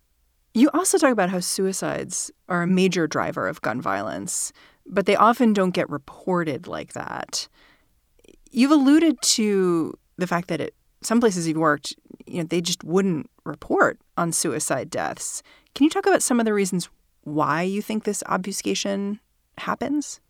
You 0.54 0.70
also 0.72 0.96
talk 0.96 1.12
about 1.12 1.28
how 1.28 1.40
suicides 1.40 2.30
are 2.48 2.62
a 2.62 2.66
major 2.66 3.06
driver 3.06 3.46
of 3.46 3.60
gun 3.60 3.80
violence, 3.80 4.52
but 4.86 5.04
they 5.04 5.16
often 5.16 5.52
don't 5.52 5.72
get 5.72 5.90
reported 5.90 6.66
like 6.66 6.94
that. 6.94 7.48
You've 8.50 8.70
alluded 8.70 9.20
to 9.20 9.98
the 10.16 10.26
fact 10.26 10.48
that 10.48 10.62
at 10.62 10.72
some 11.02 11.20
places 11.20 11.46
you've 11.46 11.58
worked, 11.58 11.94
you 12.26 12.38
know, 12.38 12.44
they 12.44 12.62
just 12.62 12.82
wouldn't 12.84 13.28
report 13.44 13.98
on 14.16 14.32
suicide 14.32 14.88
deaths. 14.88 15.42
Can 15.74 15.84
you 15.84 15.90
talk 15.90 16.06
about 16.06 16.22
some 16.22 16.40
of 16.40 16.46
the 16.46 16.54
reasons 16.54 16.88
why 17.26 17.62
you 17.62 17.82
think 17.82 18.04
this 18.04 18.22
obfuscation 18.26 19.18
happens? 19.58 20.20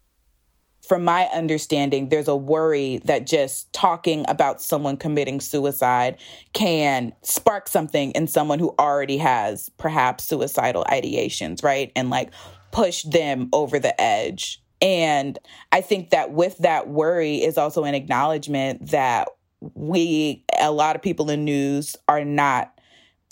From 0.88 1.04
my 1.04 1.24
understanding, 1.26 2.08
there's 2.08 2.28
a 2.28 2.36
worry 2.36 3.02
that 3.04 3.26
just 3.26 3.70
talking 3.72 4.24
about 4.28 4.62
someone 4.62 4.96
committing 4.96 5.40
suicide 5.40 6.16
can 6.54 7.12
spark 7.22 7.68
something 7.68 8.12
in 8.12 8.26
someone 8.28 8.58
who 8.58 8.74
already 8.78 9.18
has 9.18 9.68
perhaps 9.76 10.24
suicidal 10.24 10.84
ideations, 10.84 11.62
right? 11.62 11.92
And 11.94 12.08
like 12.08 12.30
push 12.72 13.02
them 13.02 13.50
over 13.52 13.78
the 13.78 14.00
edge. 14.00 14.62
And 14.80 15.38
I 15.72 15.82
think 15.82 16.10
that 16.10 16.32
with 16.32 16.56
that 16.58 16.88
worry 16.88 17.36
is 17.42 17.58
also 17.58 17.84
an 17.84 17.94
acknowledgement 17.94 18.90
that 18.90 19.28
we, 19.74 20.44
a 20.58 20.70
lot 20.70 20.96
of 20.96 21.02
people 21.02 21.28
in 21.28 21.44
news, 21.44 21.96
are 22.08 22.24
not 22.24 22.72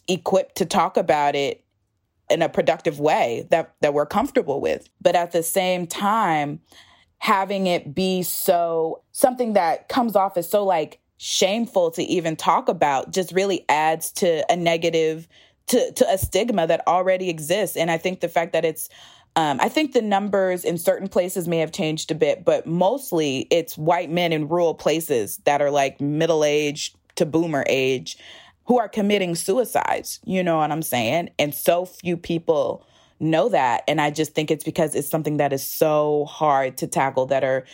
equipped 0.07 0.57
to 0.57 0.67
talk 0.67 0.99
about 0.99 1.35
it 1.35 1.64
in 2.31 2.43
a 2.43 2.49
productive 2.49 3.01
way 3.01 3.47
that 3.51 3.75
that 3.81 3.95
we're 3.95 4.07
comfortable 4.07 4.61
with. 4.61 4.89
But 5.01 5.15
at 5.15 5.33
the 5.33 5.43
same 5.43 5.87
time, 5.87 6.61
having 7.19 7.67
it 7.67 7.95
be 7.95 8.23
so 8.23 9.03
something 9.13 9.55
that 9.55 9.89
comes 9.89 10.17
off 10.17 10.37
as 10.37 10.51
so 10.51 10.65
like 10.65 11.01
shameful 11.17 11.91
to 11.93 12.03
even 12.03 12.37
talk 12.37 12.69
about 12.69 13.13
just 13.13 13.33
really 13.33 13.65
adds 13.69 14.11
to 14.13 14.45
a 14.53 14.57
negative 14.57 15.29
to 15.67 15.93
to 15.93 16.07
a 16.11 16.19
stigma 16.19 16.67
that 16.67 16.87
already 16.87 17.31
exists. 17.31 17.77
And 17.77 17.91
I 17.91 17.99
think 17.99 18.21
the 18.21 18.29
fact 18.29 18.53
that 18.53 18.65
it's 18.65 18.89
um, 19.37 19.59
I 19.61 19.69
think 19.69 19.93
the 19.93 20.03
numbers 20.03 20.65
in 20.65 20.79
certain 20.79 21.09
places 21.09 21.49
may 21.49 21.59
have 21.59 21.73
changed 21.73 22.11
a 22.13 22.15
bit, 22.15 22.45
but 22.45 22.67
mostly 22.67 23.49
it's 23.51 23.77
white 23.77 24.11
men 24.11 24.33
in 24.33 24.49
rural 24.49 24.75
places 24.75 25.39
that 25.39 25.61
are 25.61 25.73
like 25.73 26.01
middle 26.01 26.45
age 26.45 26.95
to 27.17 27.27
boomer 27.27 27.65
age 27.69 28.17
who 28.67 28.79
are 28.79 28.89
committing 28.89 29.35
suicides. 29.35 30.21
You 30.25 30.43
know 30.43 30.59
what 30.59 30.73
I'm 30.73 30.83
saying? 30.83 31.31
And 31.39 31.55
so 31.55 31.85
few 31.85 32.17
people 32.17 32.87
know 33.21 33.49
that. 33.49 33.85
And 33.89 34.01
I 34.01 34.11
just 34.11 34.35
think 34.35 34.51
it's 34.51 34.65
because 34.65 34.95
it's 34.95 35.09
something 35.09 35.37
that 35.37 35.53
is 35.53 35.65
so 35.65 36.25
hard 36.27 36.77
to 36.79 36.87
tackle 36.87 37.27
that 37.27 37.45
are 37.45 37.65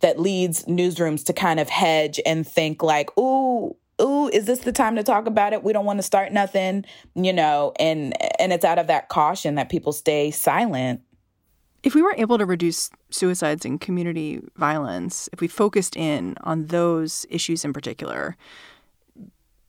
that 0.00 0.20
leads 0.20 0.64
newsrooms 0.66 1.24
to 1.24 1.32
kind 1.32 1.58
of 1.58 1.68
hedge 1.70 2.20
and 2.26 2.46
think 2.46 2.82
like, 2.82 3.16
ooh, 3.18 3.74
ooh, 4.00 4.28
is 4.28 4.44
this 4.44 4.60
the 4.60 4.72
time 4.72 4.96
to 4.96 5.02
talk 5.02 5.26
about 5.26 5.52
it? 5.52 5.62
We 5.62 5.72
don't 5.72 5.86
want 5.86 5.98
to 5.98 6.02
start 6.02 6.32
nothing, 6.32 6.84
you 7.14 7.32
know, 7.32 7.72
and 7.78 8.14
and 8.40 8.52
it's 8.52 8.64
out 8.64 8.78
of 8.78 8.86
that 8.88 9.08
caution 9.08 9.54
that 9.54 9.68
people 9.68 9.92
stay 9.92 10.30
silent. 10.30 11.00
If 11.82 11.94
we 11.94 12.02
were 12.02 12.14
able 12.16 12.36
to 12.38 12.46
reduce 12.46 12.90
suicides 13.10 13.64
and 13.64 13.80
community 13.80 14.42
violence, 14.56 15.28
if 15.32 15.40
we 15.40 15.48
focused 15.48 15.96
in 15.96 16.34
on 16.42 16.66
those 16.66 17.26
issues 17.30 17.64
in 17.64 17.72
particular, 17.72 18.36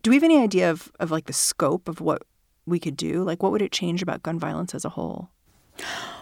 do 0.03 0.09
we 0.11 0.15
have 0.15 0.23
any 0.23 0.37
idea 0.37 0.69
of, 0.71 0.91
of 0.99 1.11
like 1.11 1.25
the 1.25 1.33
scope 1.33 1.87
of 1.87 2.01
what 2.01 2.23
we 2.65 2.79
could 2.79 2.97
do? 2.97 3.23
Like, 3.23 3.41
what 3.41 3.51
would 3.51 3.61
it 3.61 3.71
change 3.71 4.01
about 4.01 4.23
gun 4.23 4.39
violence 4.39 4.75
as 4.75 4.85
a 4.85 4.89
whole? 4.89 5.29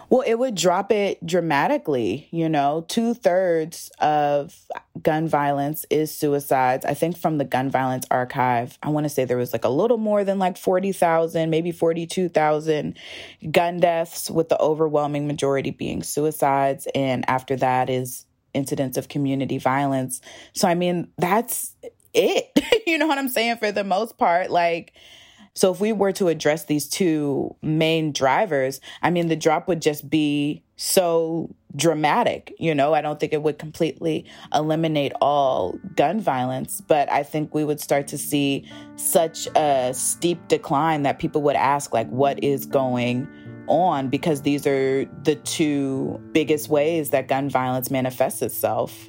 Well, 0.08 0.22
it 0.24 0.38
would 0.38 0.54
drop 0.54 0.92
it 0.92 1.24
dramatically. 1.26 2.28
You 2.30 2.48
know, 2.48 2.84
two 2.88 3.12
thirds 3.12 3.90
of 3.98 4.54
gun 5.02 5.26
violence 5.26 5.84
is 5.90 6.14
suicides. 6.14 6.84
I 6.84 6.94
think 6.94 7.16
from 7.16 7.38
the 7.38 7.44
gun 7.44 7.70
violence 7.70 8.06
archive, 8.10 8.78
I 8.82 8.90
want 8.90 9.04
to 9.04 9.10
say 9.10 9.24
there 9.24 9.36
was 9.36 9.52
like 9.52 9.64
a 9.64 9.68
little 9.68 9.98
more 9.98 10.22
than 10.22 10.38
like 10.38 10.56
40,000, 10.56 11.50
maybe 11.50 11.72
42,000 11.72 12.96
gun 13.50 13.80
deaths, 13.80 14.30
with 14.30 14.48
the 14.48 14.60
overwhelming 14.60 15.26
majority 15.26 15.72
being 15.72 16.04
suicides. 16.04 16.86
And 16.94 17.24
after 17.28 17.56
that 17.56 17.90
is 17.90 18.26
incidents 18.54 18.96
of 18.96 19.08
community 19.08 19.58
violence. 19.58 20.20
So, 20.52 20.68
I 20.68 20.74
mean, 20.74 21.08
that's 21.18 21.74
it. 22.16 22.82
you 22.86 22.98
know 22.98 23.06
what 23.06 23.18
I'm 23.18 23.28
saying? 23.28 23.58
For 23.58 23.70
the 23.70 23.84
most 23.84 24.18
part, 24.18 24.50
like, 24.50 24.92
so 25.54 25.72
if 25.72 25.80
we 25.80 25.92
were 25.92 26.12
to 26.12 26.28
address 26.28 26.64
these 26.64 26.86
two 26.86 27.54
main 27.62 28.12
drivers, 28.12 28.80
I 29.02 29.10
mean, 29.10 29.28
the 29.28 29.36
drop 29.36 29.68
would 29.68 29.80
just 29.80 30.08
be 30.10 30.62
so 30.76 31.54
dramatic. 31.74 32.52
You 32.58 32.74
know, 32.74 32.92
I 32.92 33.00
don't 33.00 33.18
think 33.18 33.32
it 33.32 33.42
would 33.42 33.58
completely 33.58 34.26
eliminate 34.52 35.12
all 35.22 35.78
gun 35.94 36.20
violence, 36.20 36.82
but 36.82 37.10
I 37.10 37.22
think 37.22 37.54
we 37.54 37.64
would 37.64 37.80
start 37.80 38.06
to 38.08 38.18
see 38.18 38.70
such 38.96 39.48
a 39.56 39.94
steep 39.94 40.46
decline 40.48 41.04
that 41.04 41.18
people 41.18 41.40
would 41.42 41.56
ask, 41.56 41.94
like, 41.94 42.08
what 42.10 42.42
is 42.44 42.66
going 42.66 43.26
on? 43.66 44.08
Because 44.10 44.42
these 44.42 44.66
are 44.66 45.06
the 45.22 45.36
two 45.36 46.20
biggest 46.32 46.68
ways 46.68 47.10
that 47.10 47.28
gun 47.28 47.48
violence 47.48 47.90
manifests 47.90 48.42
itself. 48.42 49.08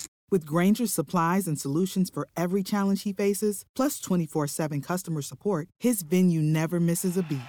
With 0.31 0.45
Grainger's 0.45 0.93
supplies 0.93 1.45
and 1.45 1.59
solutions 1.59 2.09
for 2.09 2.25
every 2.37 2.63
challenge 2.63 3.03
he 3.03 3.11
faces, 3.11 3.65
plus 3.75 3.99
24 3.99 4.47
7 4.47 4.81
customer 4.81 5.21
support, 5.21 5.67
his 5.77 6.03
venue 6.03 6.41
never 6.41 6.79
misses 6.79 7.17
a 7.17 7.23
beat. 7.23 7.39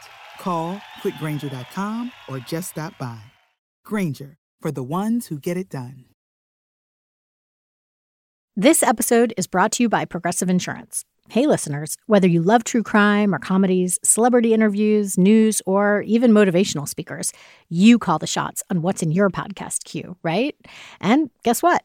Call 0.40 0.80
click 1.00 1.14
grainger.com 1.20 2.10
or 2.28 2.40
just 2.40 2.72
stop 2.72 2.98
by. 2.98 3.22
Grainger, 3.84 4.36
for 4.60 4.72
the 4.72 4.82
ones 4.82 5.28
who 5.28 5.38
get 5.38 5.56
it 5.56 5.68
done. 5.68 6.06
This 8.56 8.82
episode 8.82 9.32
is 9.36 9.46
brought 9.46 9.72
to 9.72 9.84
you 9.84 9.88
by 9.88 10.04
Progressive 10.04 10.50
Insurance. 10.50 11.04
Hey, 11.28 11.46
listeners, 11.46 11.96
whether 12.06 12.26
you 12.26 12.42
love 12.42 12.64
true 12.64 12.82
crime 12.82 13.32
or 13.32 13.38
comedies, 13.38 13.98
celebrity 14.02 14.52
interviews, 14.52 15.16
news, 15.16 15.62
or 15.66 16.02
even 16.02 16.32
motivational 16.32 16.88
speakers, 16.88 17.32
you 17.70 17.98
call 17.98 18.18
the 18.18 18.26
shots 18.26 18.64
on 18.70 18.82
what's 18.82 19.02
in 19.02 19.12
your 19.12 19.30
podcast 19.30 19.84
queue, 19.84 20.16
right? 20.22 20.56
And 21.00 21.30
guess 21.44 21.62
what? 21.62 21.84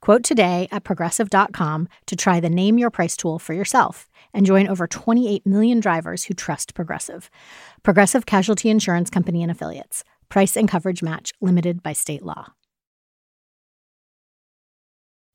Quote 0.00 0.22
today 0.22 0.68
at 0.70 0.84
progressive.com 0.84 1.88
to 2.06 2.16
try 2.16 2.40
the 2.40 2.50
Name 2.50 2.78
Your 2.78 2.90
Price 2.90 3.16
tool 3.16 3.38
for 3.38 3.54
yourself 3.54 4.08
and 4.32 4.46
join 4.46 4.68
over 4.68 4.86
28 4.86 5.46
million 5.46 5.80
drivers 5.80 6.24
who 6.24 6.34
trust 6.34 6.74
Progressive. 6.74 7.30
Progressive 7.82 8.26
Casualty 8.26 8.68
Insurance 8.68 9.10
Company 9.10 9.42
and 9.42 9.50
Affiliates. 9.50 10.04
Price 10.28 10.56
and 10.56 10.68
coverage 10.68 11.02
match 11.02 11.32
limited 11.40 11.82
by 11.82 11.92
state 11.92 12.22
law. 12.22 12.52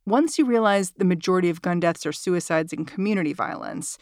Once 0.06 0.38
you 0.38 0.46
realize 0.46 0.91
the 0.91 1.06
majority 1.06 1.50
of 1.50 1.62
gun 1.62 1.80
deaths 1.80 2.06
are 2.06 2.12
suicides 2.12 2.74
and 2.74 2.88
community 2.88 3.34
violence, 3.34 3.98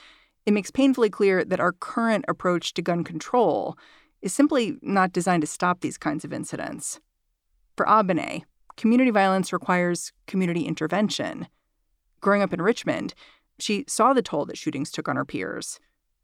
it 0.46 0.54
makes 0.54 0.72
painfully 0.72 1.10
clear 1.10 1.44
that 1.44 1.60
our 1.60 1.74
current 1.74 2.25
approach 2.28 2.74
to 2.74 2.82
gun 2.82 3.04
control 3.04 3.78
is 4.22 4.34
simply 4.34 4.78
not 4.82 5.13
designed 5.13 5.42
to 5.42 5.48
stop 5.48 5.82
these 5.82 5.98
kinds 5.98 6.24
of 6.25 6.34
incidents. 6.34 7.00
For 7.75 7.86
Abene, 7.86 8.44
community 8.79 9.12
violence 9.12 9.51
requires 9.51 10.13
community 10.25 10.62
intervention. 10.62 11.48
Growing 12.21 12.41
up 12.41 12.53
in 12.53 12.62
Richmond, 12.62 13.13
she 13.59 13.83
saw 13.89 14.13
the 14.13 14.21
toll 14.21 14.45
that 14.45 14.57
shootings 14.57 14.89
took 14.89 15.09
on 15.09 15.17
her 15.17 15.25
peers. 15.25 15.81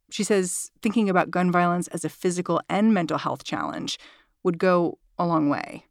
She 0.10 0.24
says 0.24 0.72
thinking 0.82 1.10
about 1.10 1.30
gun 1.30 1.52
violence 1.52 1.90
as 1.90 2.06
a 2.06 2.10
physical 2.10 2.62
and 2.70 2.94
mental 2.94 3.18
health 3.18 3.44
challenge 3.44 4.00
would 4.44 4.58
go 4.58 5.00
a 5.18 5.26
long 5.28 5.50
way 5.50 5.86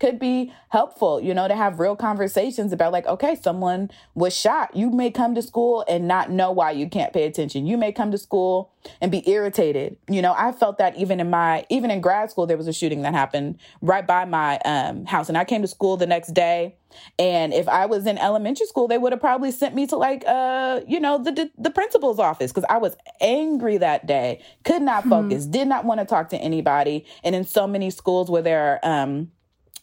could 0.00 0.18
be 0.18 0.52
helpful, 0.70 1.20
you 1.20 1.34
know, 1.34 1.46
to 1.46 1.54
have 1.54 1.78
real 1.78 1.94
conversations 1.94 2.72
about 2.72 2.90
like, 2.90 3.06
okay, 3.06 3.36
someone 3.36 3.90
was 4.14 4.34
shot. 4.34 4.74
You 4.74 4.90
may 4.90 5.10
come 5.10 5.34
to 5.34 5.42
school 5.42 5.84
and 5.86 6.08
not 6.08 6.30
know 6.30 6.50
why 6.50 6.70
you 6.72 6.88
can't 6.88 7.12
pay 7.12 7.24
attention. 7.24 7.66
You 7.66 7.76
may 7.76 7.92
come 7.92 8.10
to 8.10 8.18
school 8.18 8.72
and 9.02 9.12
be 9.12 9.28
irritated. 9.30 9.98
You 10.08 10.22
know, 10.22 10.34
I 10.36 10.52
felt 10.52 10.78
that 10.78 10.96
even 10.96 11.20
in 11.20 11.28
my 11.28 11.66
even 11.68 11.90
in 11.90 12.00
grad 12.00 12.30
school 12.30 12.46
there 12.46 12.56
was 12.56 12.66
a 12.66 12.72
shooting 12.72 13.02
that 13.02 13.12
happened 13.12 13.58
right 13.82 14.06
by 14.06 14.24
my 14.24 14.58
um, 14.60 15.04
house 15.04 15.28
and 15.28 15.36
I 15.36 15.44
came 15.44 15.60
to 15.60 15.68
school 15.68 15.98
the 15.98 16.06
next 16.06 16.32
day 16.32 16.76
and 17.18 17.52
if 17.52 17.68
I 17.68 17.86
was 17.86 18.06
in 18.06 18.16
elementary 18.16 18.66
school 18.66 18.88
they 18.88 18.96
would 18.96 19.12
have 19.12 19.20
probably 19.20 19.50
sent 19.50 19.74
me 19.74 19.86
to 19.88 19.96
like 19.96 20.24
uh, 20.26 20.80
you 20.88 20.98
know, 20.98 21.22
the 21.22 21.50
the 21.58 21.70
principal's 21.70 22.18
office 22.18 22.52
cuz 22.52 22.64
I 22.70 22.78
was 22.78 22.96
angry 23.20 23.76
that 23.76 24.06
day. 24.06 24.40
Could 24.64 24.82
not 24.82 25.04
hmm. 25.04 25.10
focus, 25.10 25.44
hmm 25.44 25.50
did 25.50 25.66
not 25.66 25.84
want 25.84 25.98
to 26.00 26.06
talk 26.06 26.28
to 26.28 26.36
anybody. 26.36 27.04
And 27.24 27.34
in 27.34 27.44
so 27.44 27.66
many 27.66 27.90
schools 27.90 28.30
where 28.30 28.42
there 28.42 28.80
are 28.84 29.04
um 29.04 29.30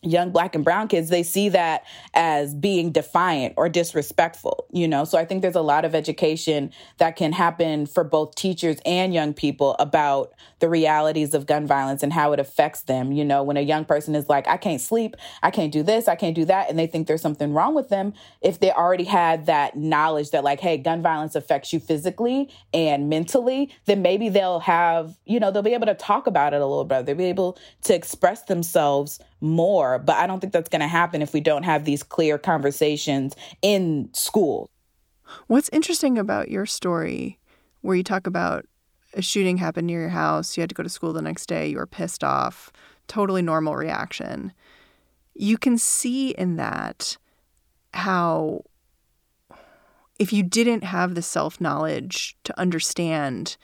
young 0.02 0.32
black 0.32 0.56
and 0.56 0.64
brown 0.64 0.88
kids 0.88 1.10
they 1.10 1.24
see 1.24 1.50
that 1.50 1.84
as 2.14 2.54
being 2.54 2.92
defiant 2.92 3.54
or 3.58 3.68
disrespectful 3.70 4.66
you 4.72 4.88
know? 4.88 5.04
So 5.06 5.18
i 5.18 5.26
think 5.26 5.42
there's 5.42 5.56
a 5.56 5.62
lot 5.62 5.86
of 5.86 5.96
education 5.96 6.72
that 6.98 7.16
can 7.16 7.32
happen 7.32 7.86
for 7.86 8.04
both 8.04 8.36
teachers 8.36 8.78
and 8.86 9.14
young 9.14 9.34
people 9.34 9.76
about 9.80 10.34
the 10.60 10.70
realities 10.70 11.34
of 11.34 11.46
gun 11.46 11.66
violence 11.66 12.04
and 12.04 12.14
how 12.14 12.34
it 12.34 12.40
affects 12.40 12.82
them 12.82 13.12
you 13.12 13.24
know 13.24 13.44
when 13.44 13.58
a 13.58 13.62
young 13.62 13.86
person 13.86 14.16
is 14.16 14.30
like 14.30 14.48
i 14.48 14.58
can't 14.58 14.82
sleep 14.82 15.16
i 15.44 15.52
can't 15.52 15.72
do 15.72 15.84
this 15.84 16.08
i 16.08 16.16
can't 16.16 16.36
do 16.36 16.46
that 16.46 16.70
and 16.70 16.78
they 16.78 16.88
think 16.88 17.08
there's 17.08 17.22
something 17.22 17.54
wrong 17.54 17.74
with 17.74 17.90
them 17.90 18.14
if 18.42 18.60
they 18.60 18.72
already 18.72 19.04
had 19.04 19.46
that 19.46 19.78
knowledge 19.78 20.32
that 20.32 20.44
like 20.44 20.60
hey 20.60 20.78
gun 20.78 21.02
violence 21.02 21.36
affects 21.36 21.72
you 21.72 21.80
physically 21.80 22.50
and 22.74 23.10
mentally 23.10 23.72
then 23.86 24.02
maybe 24.02 24.30
they'll 24.30 24.60
have 24.60 25.18
you 25.26 25.40
know 25.40 25.52
they'll 25.52 25.62
be 25.62 25.74
able 25.74 25.86
to 25.86 25.96
talk 25.96 26.28
about 26.28 26.54
it 26.54 26.62
a 26.62 26.66
little 26.66 26.86
bit 26.86 27.06
they'll 27.06 27.16
be 27.16 27.26
able 27.26 27.58
to 27.84 27.94
express 27.94 28.44
themselves 28.44 29.20
more. 29.42 30.00
But 30.00 30.18
I 30.18 30.28
don't 30.28 30.40
think 30.40 30.54
that's 30.54 30.70
going 30.70 30.82
to 30.82 30.88
happen 30.88 31.22
if 31.22 31.34
we 31.34 31.42
don't 31.42 31.64
have 31.64 31.86
these 31.86 32.04
clear 32.04 32.38
conversations 32.38 33.36
in 33.62 34.10
school. 34.14 34.70
What's 35.48 35.70
interesting 35.70 36.18
about 36.18 36.50
your 36.50 36.66
story, 36.66 37.40
where 37.82 37.96
you 37.96 38.04
talk 38.04 38.28
about 38.28 38.66
a 39.14 39.22
shooting 39.22 39.58
happened 39.58 39.88
near 39.88 40.02
your 40.02 40.10
house, 40.10 40.58
you 40.58 40.62
had 40.62 40.70
to 40.70 40.76
go 40.76 40.84
to 40.84 40.90
school 40.90 41.14
the 41.14 41.22
next 41.22 41.48
day, 41.48 41.68
you 41.68 41.78
were 41.78 41.88
pissed 41.88 42.24
off, 42.24 42.72
totally 43.08 43.42
normal 43.42 43.76
reaction. 43.76 44.54
You 45.34 45.58
can 45.58 45.78
see 45.78 46.32
in 46.32 46.56
that 46.58 47.18
how 47.94 48.64
if 50.20 50.34
you 50.34 50.44
didn't 50.44 50.84
have 50.84 51.16
the 51.16 51.22
self 51.22 51.62
knowledge 51.62 52.36
to 52.44 52.60
understand 52.60 53.58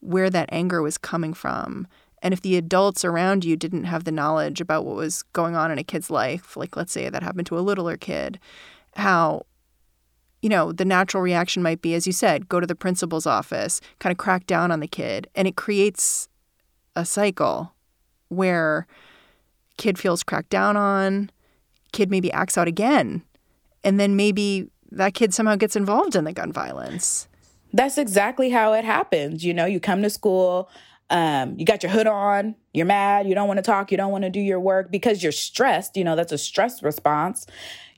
where 0.00 0.30
that 0.30 0.48
anger 0.50 0.80
was 0.80 0.96
coming 0.96 1.34
from 1.34 1.86
and 2.22 2.34
if 2.34 2.40
the 2.42 2.56
adults 2.56 3.04
around 3.04 3.44
you 3.44 3.56
didn't 3.56 3.84
have 3.84 4.04
the 4.04 4.12
knowledge 4.12 4.60
about 4.60 4.84
what 4.84 4.96
was 4.96 5.22
going 5.22 5.56
on 5.56 5.70
in 5.70 5.78
a 5.78 5.84
kid's 5.84 6.10
life, 6.10 6.56
like 6.56 6.76
let's 6.76 6.92
say 6.92 7.08
that 7.08 7.22
happened 7.22 7.46
to 7.46 7.58
a 7.58 7.60
littler 7.60 7.96
kid, 7.96 8.38
how, 8.96 9.46
you 10.42 10.48
know, 10.48 10.72
the 10.72 10.84
natural 10.84 11.22
reaction 11.22 11.62
might 11.62 11.82
be, 11.82 11.94
as 11.94 12.06
you 12.06 12.12
said, 12.12 12.48
go 12.48 12.60
to 12.60 12.66
the 12.66 12.74
principal's 12.74 13.26
office, 13.26 13.80
kind 13.98 14.10
of 14.10 14.18
crack 14.18 14.46
down 14.46 14.70
on 14.70 14.80
the 14.80 14.88
kid. 14.88 15.28
And 15.34 15.46
it 15.46 15.56
creates 15.56 16.28
a 16.96 17.04
cycle 17.04 17.74
where 18.28 18.86
kid 19.76 19.98
feels 19.98 20.22
cracked 20.22 20.50
down 20.50 20.76
on, 20.76 21.30
kid 21.92 22.10
maybe 22.10 22.32
acts 22.32 22.56
out 22.56 22.68
again. 22.68 23.22
And 23.84 23.98
then 23.98 24.16
maybe 24.16 24.70
that 24.90 25.14
kid 25.14 25.34
somehow 25.34 25.56
gets 25.56 25.76
involved 25.76 26.16
in 26.16 26.24
the 26.24 26.32
gun 26.32 26.52
violence. 26.52 27.28
That's 27.72 27.98
exactly 27.98 28.50
how 28.50 28.72
it 28.72 28.84
happens. 28.84 29.44
You 29.44 29.54
know, 29.54 29.66
you 29.66 29.78
come 29.78 30.02
to 30.02 30.10
school, 30.10 30.68
um, 31.10 31.56
you 31.58 31.64
got 31.64 31.82
your 31.82 31.92
hood 31.92 32.06
on, 32.06 32.54
you're 32.72 32.86
mad, 32.86 33.26
you 33.28 33.34
don't 33.34 33.48
want 33.48 33.58
to 33.58 33.62
talk, 33.62 33.90
you 33.90 33.96
don't 33.96 34.12
want 34.12 34.24
to 34.24 34.30
do 34.30 34.40
your 34.40 34.60
work 34.60 34.90
because 34.90 35.22
you're 35.22 35.32
stressed. 35.32 35.96
You 35.96 36.04
know, 36.04 36.16
that's 36.16 36.32
a 36.32 36.38
stress 36.38 36.82
response. 36.82 37.46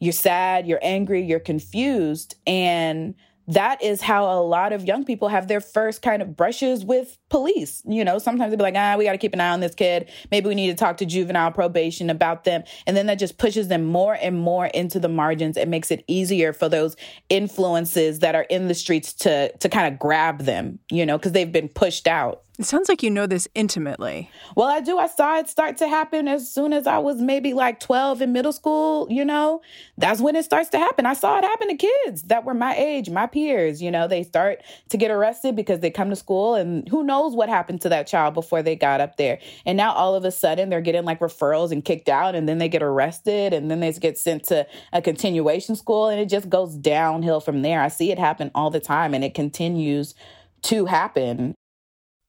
You're 0.03 0.13
sad, 0.13 0.67
you're 0.67 0.81
angry, 0.83 1.23
you're 1.23 1.39
confused. 1.39 2.35
And 2.45 3.15
that 3.47 3.81
is 3.81 4.01
how 4.01 4.25
a 4.25 4.43
lot 4.43 4.73
of 4.73 4.85
young 4.85 5.05
people 5.05 5.29
have 5.29 5.47
their 5.47 5.61
first 5.61 6.03
kind 6.03 6.21
of 6.21 6.37
brushes 6.37 6.85
with 6.85 7.19
police. 7.29 7.83
You 7.87 8.05
know, 8.05 8.19
sometimes 8.19 8.51
they'll 8.51 8.59
be 8.59 8.65
like, 8.65 8.75
ah, 8.77 8.97
we 8.99 9.05
got 9.05 9.13
to 9.13 9.19
keep 9.19 9.33
an 9.33 9.41
eye 9.41 9.51
on 9.51 9.61
this 9.61 9.77
kid. 9.77 10.11
Maybe 10.33 10.49
we 10.49 10.57
need 10.57 10.71
to 10.71 10.75
talk 10.75 10.97
to 10.97 11.07
juvenile 11.07 11.53
probation 11.53 12.11
about 12.11 12.43
them. 12.43 12.65
And 12.85 12.97
then 12.97 13.07
that 13.07 13.21
just 13.21 13.39
pushes 13.39 13.69
them 13.69 13.85
more 13.85 14.19
and 14.21 14.37
more 14.37 14.67
into 14.67 14.99
the 14.99 15.09
margins. 15.09 15.57
It 15.57 15.69
makes 15.69 15.93
it 15.93 16.03
easier 16.09 16.53
for 16.53 16.69
those 16.69 16.97
influences 17.29 18.19
that 18.19 18.35
are 18.35 18.47
in 18.51 18.67
the 18.67 18.75
streets 18.75 19.13
to, 19.15 19.57
to 19.57 19.69
kind 19.69 19.93
of 19.93 20.01
grab 20.01 20.41
them, 20.41 20.81
you 20.91 21.07
know, 21.07 21.17
because 21.17 21.31
they've 21.31 21.53
been 21.53 21.69
pushed 21.69 22.09
out. 22.09 22.43
It 22.59 22.67
sounds 22.67 22.91
like 22.91 23.03
you 23.03 23.09
know 23.09 23.27
this 23.27 23.49
intimately. 23.55 24.31
Well, 24.55 24.69
I 24.69 24.81
do. 24.81 24.99
I 24.99 25.07
saw 25.07 25.39
it 25.39 25.49
start 25.49 25.79
to 25.79 25.89
happen 25.89 26.29
as 26.29 26.53
soon 26.53 26.75
as 26.75 26.87
I 26.87 26.99
was 26.99 27.17
maybe 27.19 27.55
like 27.55 27.81
12 27.81 28.21
in 28.21 28.33
middle 28.33 28.53
school, 28.53 29.07
you 29.11 29.25
know. 29.25 29.63
That's 29.97 30.21
when 30.21 30.37
it 30.37 30.45
starts 30.45 30.69
to 30.71 30.79
happen. 30.79 31.07
I 31.07 31.15
saw 31.15 31.39
it 31.39 31.45
happen 31.45 31.69
to 31.69 31.75
kids 31.77 32.25
that 32.25 32.45
were 32.45 32.53
my 32.53 32.77
age, 32.77 33.09
my 33.09 33.27
peers, 33.27 33.81
you 33.81 33.91
know. 33.91 34.07
They 34.07 34.23
start 34.23 34.63
to 34.91 34.99
get 34.99 35.11
arrested 35.11 35.57
because 35.57 35.81
they 35.81 35.91
come 35.91 36.11
to 36.11 36.17
school 36.17 36.55
and 36.55 36.87
who 36.91 37.03
knows 37.03 37.35
what 37.35 37.49
happened 37.49 37.81
to 37.83 37.89
that 37.89 38.07
child 38.07 38.35
before 38.35 38.63
they 38.63 38.77
got 38.77 39.01
up 39.01 39.17
there. 39.17 39.39
And 39.65 39.79
now 39.79 39.95
all 39.95 40.15
of 40.15 40.27
a 40.27 40.31
sudden 40.31 40.69
they're 40.69 40.83
getting 40.83 41.07
like 41.07 41.21
referrals 41.21 41.73
and 41.73 41.83
kicked 41.83 42.11
out 42.11 42.35
and 42.35 42.47
then 42.47 42.59
they 42.59 42.69
get 42.69 42.83
arrested 42.83 43.55
and 43.55 43.71
then 43.71 43.81
they 43.81 43.93
get 43.95 44.19
sent 44.19 44.45
to 44.45 44.67
a 44.93 45.01
continuation 45.01 45.75
school 45.75 46.09
and 46.09 46.21
it 46.21 46.29
just 46.29 46.51
goes 46.51 46.75
downhill 46.75 47.41
from 47.41 47.63
there. 47.63 47.81
I 47.81 47.89
see 47.89 48.13
it 48.13 48.19
happen 48.19 48.51
all 48.55 48.69
the 48.69 48.79
time 48.79 49.15
and 49.15 49.25
it 49.25 49.33
continues 49.33 50.15
to 50.65 50.85
happen. 50.85 51.55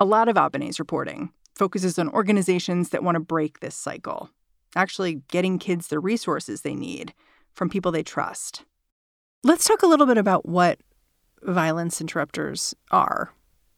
A 0.03 0.13
lot 0.13 0.27
of 0.27 0.35
Abene's 0.35 0.79
reporting 0.79 1.31
focuses 1.55 1.97
on 1.97 2.09
organizations 2.09 2.89
that 2.89 3.05
want 3.05 3.15
to 3.15 3.21
break 3.21 3.61
this 3.61 3.73
cycle, 3.73 4.29
actually 4.75 5.21
getting 5.29 5.57
kids 5.57 5.87
the 5.87 5.97
resources 5.97 6.59
they 6.59 6.75
need 6.75 7.13
from 7.53 7.69
people 7.69 7.89
they 7.89 8.03
trust. 8.03 8.65
Let's 9.45 9.65
talk 9.65 9.81
a 9.81 9.87
little 9.87 10.05
bit 10.05 10.17
about 10.17 10.45
what 10.45 10.79
violence 11.41 12.01
interrupters 12.01 12.75
are. 12.91 13.31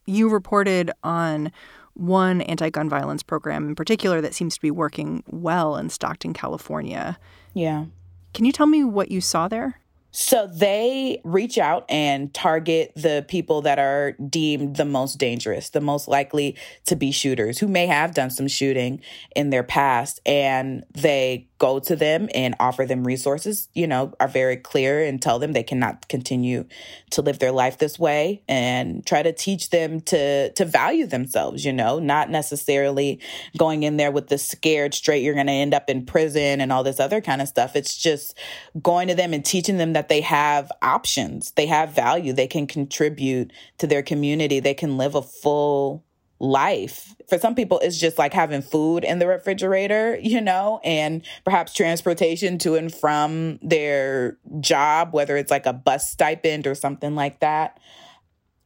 You 0.07 0.27
reported 0.27 0.89
on 1.03 1.51
one 1.93 2.41
anti 2.41 2.71
gun 2.71 2.89
violence 2.89 3.21
program 3.21 3.67
in 3.67 3.75
particular 3.75 4.19
that 4.19 4.33
seems 4.33 4.55
to 4.55 4.61
be 4.61 4.71
working 4.71 5.23
well 5.27 5.77
in 5.77 5.91
Stockton, 5.91 6.33
California. 6.33 7.19
Yeah. 7.53 7.85
Can 8.33 8.45
you 8.45 8.51
tell 8.51 8.65
me 8.65 8.83
what 8.83 9.11
you 9.11 9.21
saw 9.21 9.47
there? 9.47 9.79
So 10.17 10.47
they 10.47 11.19
reach 11.25 11.57
out 11.57 11.83
and 11.89 12.33
target 12.33 12.93
the 12.95 13.25
people 13.27 13.63
that 13.63 13.79
are 13.79 14.13
deemed 14.13 14.77
the 14.77 14.85
most 14.85 15.17
dangerous, 15.17 15.71
the 15.71 15.81
most 15.81 16.07
likely 16.07 16.55
to 16.85 16.95
be 16.95 17.11
shooters 17.11 17.59
who 17.59 17.67
may 17.67 17.85
have 17.85 18.13
done 18.13 18.29
some 18.29 18.47
shooting 18.47 19.01
in 19.35 19.49
their 19.49 19.61
past. 19.61 20.21
And 20.25 20.85
they 20.93 21.49
go 21.65 21.79
to 21.79 21.95
them 21.95 22.29
and 22.35 22.53
offer 22.59 22.85
them 22.85 23.03
resources, 23.03 23.69
you 23.73 23.87
know, 23.87 24.13
are 24.19 24.27
very 24.27 24.55
clear 24.55 25.03
and 25.03 25.19
tell 25.19 25.39
them 25.39 25.53
they 25.53 25.63
cannot 25.63 26.07
continue 26.07 26.63
to 27.09 27.23
live 27.23 27.39
their 27.39 27.51
life 27.51 27.79
this 27.79 27.97
way 27.97 28.43
and 28.47 29.03
try 29.03 29.23
to 29.23 29.33
teach 29.33 29.71
them 29.71 29.99
to 29.99 30.51
to 30.51 30.63
value 30.63 31.07
themselves, 31.07 31.65
you 31.65 31.73
know, 31.73 31.97
not 31.97 32.29
necessarily 32.29 33.19
going 33.57 33.81
in 33.81 33.97
there 33.97 34.11
with 34.11 34.27
the 34.27 34.37
scared 34.37 34.93
straight 34.93 35.23
you're 35.23 35.33
going 35.33 35.47
to 35.47 35.53
end 35.65 35.73
up 35.73 35.89
in 35.89 36.05
prison 36.05 36.61
and 36.61 36.71
all 36.71 36.83
this 36.83 36.99
other 36.99 37.19
kind 37.19 37.41
of 37.41 37.47
stuff. 37.47 37.75
It's 37.75 37.97
just 37.97 38.37
going 38.83 39.07
to 39.07 39.15
them 39.15 39.33
and 39.33 39.43
teaching 39.43 39.77
them 39.77 39.93
that 39.93 40.07
they 40.07 40.21
have 40.21 40.71
options. 40.83 41.51
They 41.53 41.65
have 41.65 41.89
value. 41.95 42.31
They 42.31 42.47
can 42.47 42.67
contribute 42.67 43.51
to 43.79 43.87
their 43.87 44.03
community. 44.03 44.59
They 44.59 44.75
can 44.75 44.97
live 44.97 45.15
a 45.15 45.23
full 45.23 46.03
life. 46.39 47.15
For 47.29 47.37
some 47.37 47.55
people, 47.55 47.79
it's 47.79 47.97
just 47.97 48.17
like 48.17 48.33
having 48.33 48.61
food 48.61 49.03
in 49.03 49.19
the 49.19 49.27
refrigerator, 49.27 50.17
you 50.21 50.41
know, 50.41 50.81
and 50.83 51.21
perhaps 51.43 51.73
transportation 51.73 52.57
to 52.59 52.75
and 52.75 52.93
from 52.93 53.59
their 53.61 54.37
job, 54.59 55.13
whether 55.13 55.37
it's 55.37 55.51
like 55.51 55.65
a 55.65 55.73
bus 55.73 56.09
stipend 56.09 56.67
or 56.67 56.75
something 56.75 57.15
like 57.15 57.39
that. 57.39 57.79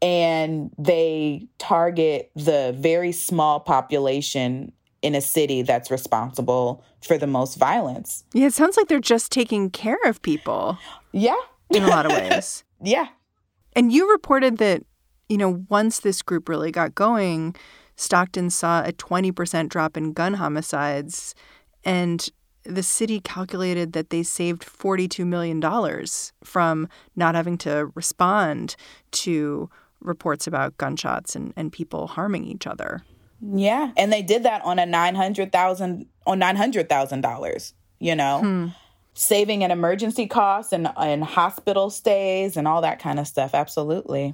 And 0.01 0.71
they 0.77 1.47
target 1.58 2.32
the 2.36 2.75
very 2.77 3.12
small 3.12 3.60
population 3.60 4.71
in 5.01 5.15
a 5.15 5.21
city 5.21 5.62
that's 5.62 5.91
responsible 5.91 6.84
for 7.01 7.17
the 7.17 7.27
most 7.27 7.55
violence. 7.55 8.23
Yeah, 8.34 8.47
it 8.47 8.53
sounds 8.53 8.77
like 8.77 8.88
they're 8.88 8.99
just 8.99 9.32
taking 9.32 9.69
care 9.69 9.99
of 10.05 10.21
people. 10.21 10.77
Yeah. 11.12 11.38
In 11.69 11.84
a 11.84 11.88
lot 11.88 12.05
of 12.05 12.12
ways. 12.12 12.63
yeah. 12.84 13.08
And 13.73 13.93
you 13.93 14.12
reported 14.12 14.58
that 14.58 14.84
you 15.29 15.37
know, 15.37 15.63
once 15.69 15.99
this 15.99 16.21
group 16.21 16.49
really 16.49 16.71
got 16.71 16.95
going, 16.95 17.55
Stockton 17.95 18.49
saw 18.49 18.83
a 18.83 18.91
20% 18.91 19.69
drop 19.69 19.95
in 19.95 20.11
gun 20.11 20.33
homicides. 20.33 21.35
And 21.85 22.27
the 22.63 22.83
city 22.83 23.19
calculated 23.19 23.93
that 23.93 24.09
they 24.09 24.23
saved 24.23 24.65
$42 24.65 25.25
million 25.25 25.61
from 26.43 26.89
not 27.15 27.35
having 27.35 27.57
to 27.59 27.91
respond 27.95 28.75
to 29.11 29.69
reports 30.01 30.47
about 30.47 30.77
gunshots 30.77 31.35
and, 31.35 31.53
and 31.55 31.71
people 31.71 32.07
harming 32.07 32.45
each 32.45 32.65
other. 32.65 33.03
Yeah. 33.41 33.91
And 33.95 34.11
they 34.11 34.21
did 34.21 34.43
that 34.43 34.63
on 34.63 34.79
a 34.79 34.85
900,000 34.85 36.05
on 36.25 36.39
$900,000, 36.39 37.73
you 37.99 38.15
know. 38.15 38.39
Hmm. 38.39 38.67
Saving 39.15 39.65
an 39.65 39.71
emergency 39.71 40.27
costs 40.27 40.71
and, 40.71 40.87
and 40.95 41.23
hospital 41.23 41.89
stays 41.89 42.55
and 42.55 42.67
all 42.67 42.81
that 42.81 42.99
kind 42.99 43.19
of 43.19 43.27
stuff. 43.27 43.53
Absolutely. 43.53 44.33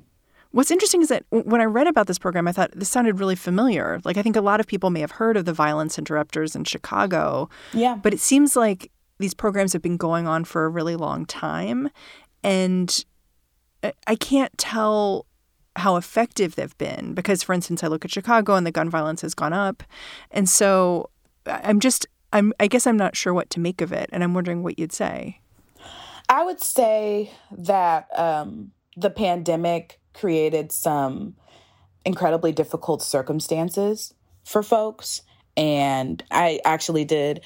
What's 0.56 0.72
interesting 0.72 1.02
is 1.02 1.10
that 1.10 1.26
when 1.30 1.60
I 1.60 1.66
read 1.66 1.86
about 1.86 2.08
this 2.08 2.18
program, 2.18 2.48
I 2.48 2.54
thought 2.54 2.72
this 2.74 2.88
sounded 2.88 3.20
really 3.20 3.36
familiar. 3.36 4.00
Like, 4.06 4.16
I 4.16 4.22
think 4.22 4.38
a 4.38 4.42
lot 4.42 4.62
of 4.62 4.68
people 4.68 4.90
may 4.90 5.02
have 5.02 5.12
heard 5.12 5.36
of 5.36 5.44
the 5.44 5.52
violence 5.52 6.00
interrupters 6.00 6.56
in 6.56 6.64
Chicago. 6.64 7.50
Yeah. 7.74 7.96
But 8.02 8.14
it 8.14 8.22
seems 8.22 8.56
like 8.56 8.90
these 9.20 9.34
programs 9.34 9.74
have 9.74 9.82
been 9.82 9.98
going 9.98 10.30
on 10.30 10.46
for 10.46 10.64
a 10.64 10.70
really 10.70 10.96
long 10.96 11.26
time. 11.26 11.90
And 12.42 13.04
I 14.08 14.16
can't 14.16 14.58
tell 14.58 15.26
how 15.76 15.98
effective 15.98 16.56
they've 16.56 16.78
been 16.78 17.16
because, 17.16 17.44
for 17.44 17.52
instance, 17.52 17.84
I 17.84 17.88
look 17.88 18.06
at 18.06 18.12
Chicago 18.12 18.56
and 18.56 18.66
the 18.66 18.72
gun 18.72 18.90
violence 18.90 19.24
has 19.24 19.34
gone 19.34 19.52
up. 19.52 19.84
And 20.32 20.48
so 20.48 21.10
I'm 21.46 21.82
just, 21.82 22.08
I'm, 22.32 22.54
I 22.62 22.68
guess 22.68 22.88
I'm 22.88 22.96
not 22.96 23.18
sure 23.18 23.34
what 23.34 23.50
to 23.50 23.60
make 23.60 23.82
of 23.82 23.92
it. 23.92 24.10
And 24.14 24.24
I'm 24.24 24.34
wondering 24.34 24.64
what 24.64 24.80
you'd 24.80 24.94
say. 24.94 25.42
I 26.30 26.46
would 26.46 26.62
say 26.62 27.32
that 27.52 28.08
um, 28.18 28.72
the 28.96 29.10
pandemic 29.10 30.00
created 30.16 30.72
some 30.72 31.36
incredibly 32.04 32.52
difficult 32.52 33.02
circumstances 33.02 34.14
for 34.44 34.64
folks. 34.64 35.22
And 35.58 36.24
I 36.32 36.60
actually 36.66 37.06
did 37.06 37.42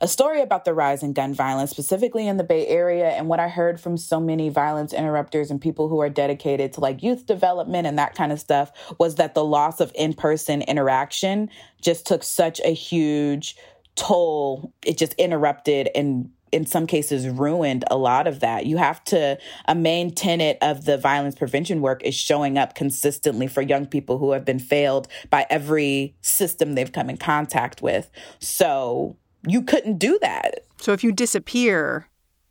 a 0.00 0.08
story 0.08 0.42
about 0.42 0.64
the 0.64 0.74
rise 0.74 1.04
in 1.04 1.12
gun 1.12 1.32
violence, 1.32 1.70
specifically 1.70 2.26
in 2.26 2.36
the 2.36 2.44
Bay 2.44 2.66
Area. 2.66 3.10
And 3.10 3.28
what 3.28 3.38
I 3.38 3.48
heard 3.48 3.80
from 3.80 3.96
so 3.96 4.18
many 4.18 4.48
violence 4.48 4.92
interrupters 4.92 5.50
and 5.50 5.60
people 5.60 5.88
who 5.88 6.00
are 6.00 6.10
dedicated 6.10 6.72
to 6.72 6.80
like 6.80 7.04
youth 7.04 7.24
development 7.24 7.86
and 7.86 7.98
that 7.98 8.16
kind 8.16 8.32
of 8.32 8.40
stuff 8.40 8.72
was 8.98 9.14
that 9.14 9.34
the 9.34 9.44
loss 9.44 9.80
of 9.80 9.92
in 9.94 10.12
person 10.12 10.62
interaction 10.62 11.50
just 11.80 12.04
took 12.04 12.24
such 12.24 12.60
a 12.64 12.74
huge 12.74 13.56
toll. 13.94 14.72
It 14.84 14.98
just 14.98 15.14
interrupted 15.14 15.88
and 15.94 16.30
in 16.52 16.66
some 16.66 16.86
cases 16.86 17.26
ruined 17.26 17.84
a 17.90 17.96
lot 17.96 18.26
of 18.26 18.40
that. 18.40 18.66
You 18.66 18.76
have 18.76 19.02
to, 19.04 19.38
a 19.66 19.74
main 19.74 20.14
tenet 20.14 20.58
of 20.60 20.84
the 20.84 20.98
violence 20.98 21.34
prevention 21.34 21.80
work 21.80 22.02
is 22.04 22.14
showing 22.14 22.58
up 22.58 22.74
consistently 22.74 23.46
for 23.46 23.62
young 23.62 23.86
people 23.86 24.18
who 24.18 24.32
have 24.32 24.44
been 24.44 24.58
failed 24.58 25.08
by 25.30 25.46
every 25.50 26.14
system 26.20 26.74
they've 26.74 26.92
come 26.92 27.10
in 27.10 27.16
contact 27.16 27.82
with. 27.82 28.10
So 28.38 29.16
you 29.46 29.62
couldn't 29.62 29.98
do 29.98 30.18
that. 30.22 30.66
So 30.78 30.92
if 30.92 31.02
you 31.02 31.10
disappear, 31.12 32.06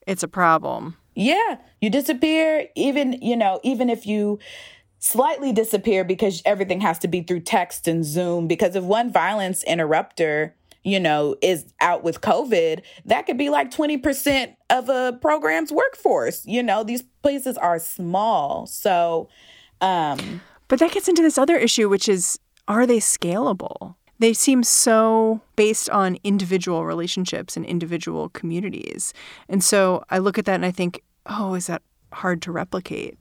it's 0.07 0.23
a 0.23 0.27
problem. 0.27 0.97
Yeah, 1.13 1.57
you 1.79 1.89
disappear, 1.89 2.67
even, 2.75 3.13
you 3.21 3.35
know, 3.35 3.59
even 3.63 3.89
if 3.89 4.05
you 4.05 4.39
slightly 4.99 5.51
disappear 5.51 6.03
because 6.03 6.41
everything 6.45 6.79
has 6.81 6.99
to 6.99 7.07
be 7.07 7.21
through 7.21 7.41
text 7.41 7.87
and 7.87 8.05
Zoom. 8.05 8.47
Because 8.47 8.75
if 8.75 8.83
one 8.83 9.11
violence 9.11 9.63
interrupter 9.63 10.55
you 10.83 10.99
know, 10.99 11.35
is 11.41 11.65
out 11.79 12.03
with 12.03 12.21
COVID, 12.21 12.81
that 13.05 13.25
could 13.25 13.37
be 13.37 13.49
like 13.49 13.71
20% 13.71 14.55
of 14.69 14.89
a 14.89 15.17
program's 15.21 15.71
workforce. 15.71 16.45
You 16.45 16.63
know, 16.63 16.83
these 16.83 17.03
places 17.21 17.57
are 17.57 17.79
small. 17.79 18.65
So, 18.65 19.29
um, 19.79 20.41
but 20.67 20.79
that 20.79 20.91
gets 20.91 21.07
into 21.07 21.21
this 21.21 21.37
other 21.37 21.57
issue, 21.57 21.89
which 21.89 22.09
is 22.09 22.39
are 22.67 22.85
they 22.85 22.99
scalable? 22.99 23.95
They 24.19 24.33
seem 24.33 24.63
so 24.63 25.41
based 25.55 25.89
on 25.89 26.17
individual 26.23 26.85
relationships 26.85 27.57
and 27.57 27.65
individual 27.65 28.29
communities. 28.29 29.13
And 29.49 29.63
so 29.63 30.03
I 30.09 30.19
look 30.19 30.37
at 30.37 30.45
that 30.45 30.55
and 30.55 30.65
I 30.65 30.71
think, 30.71 31.01
oh, 31.25 31.55
is 31.55 31.67
that 31.67 31.81
hard 32.13 32.41
to 32.43 32.51
replicate? 32.51 33.17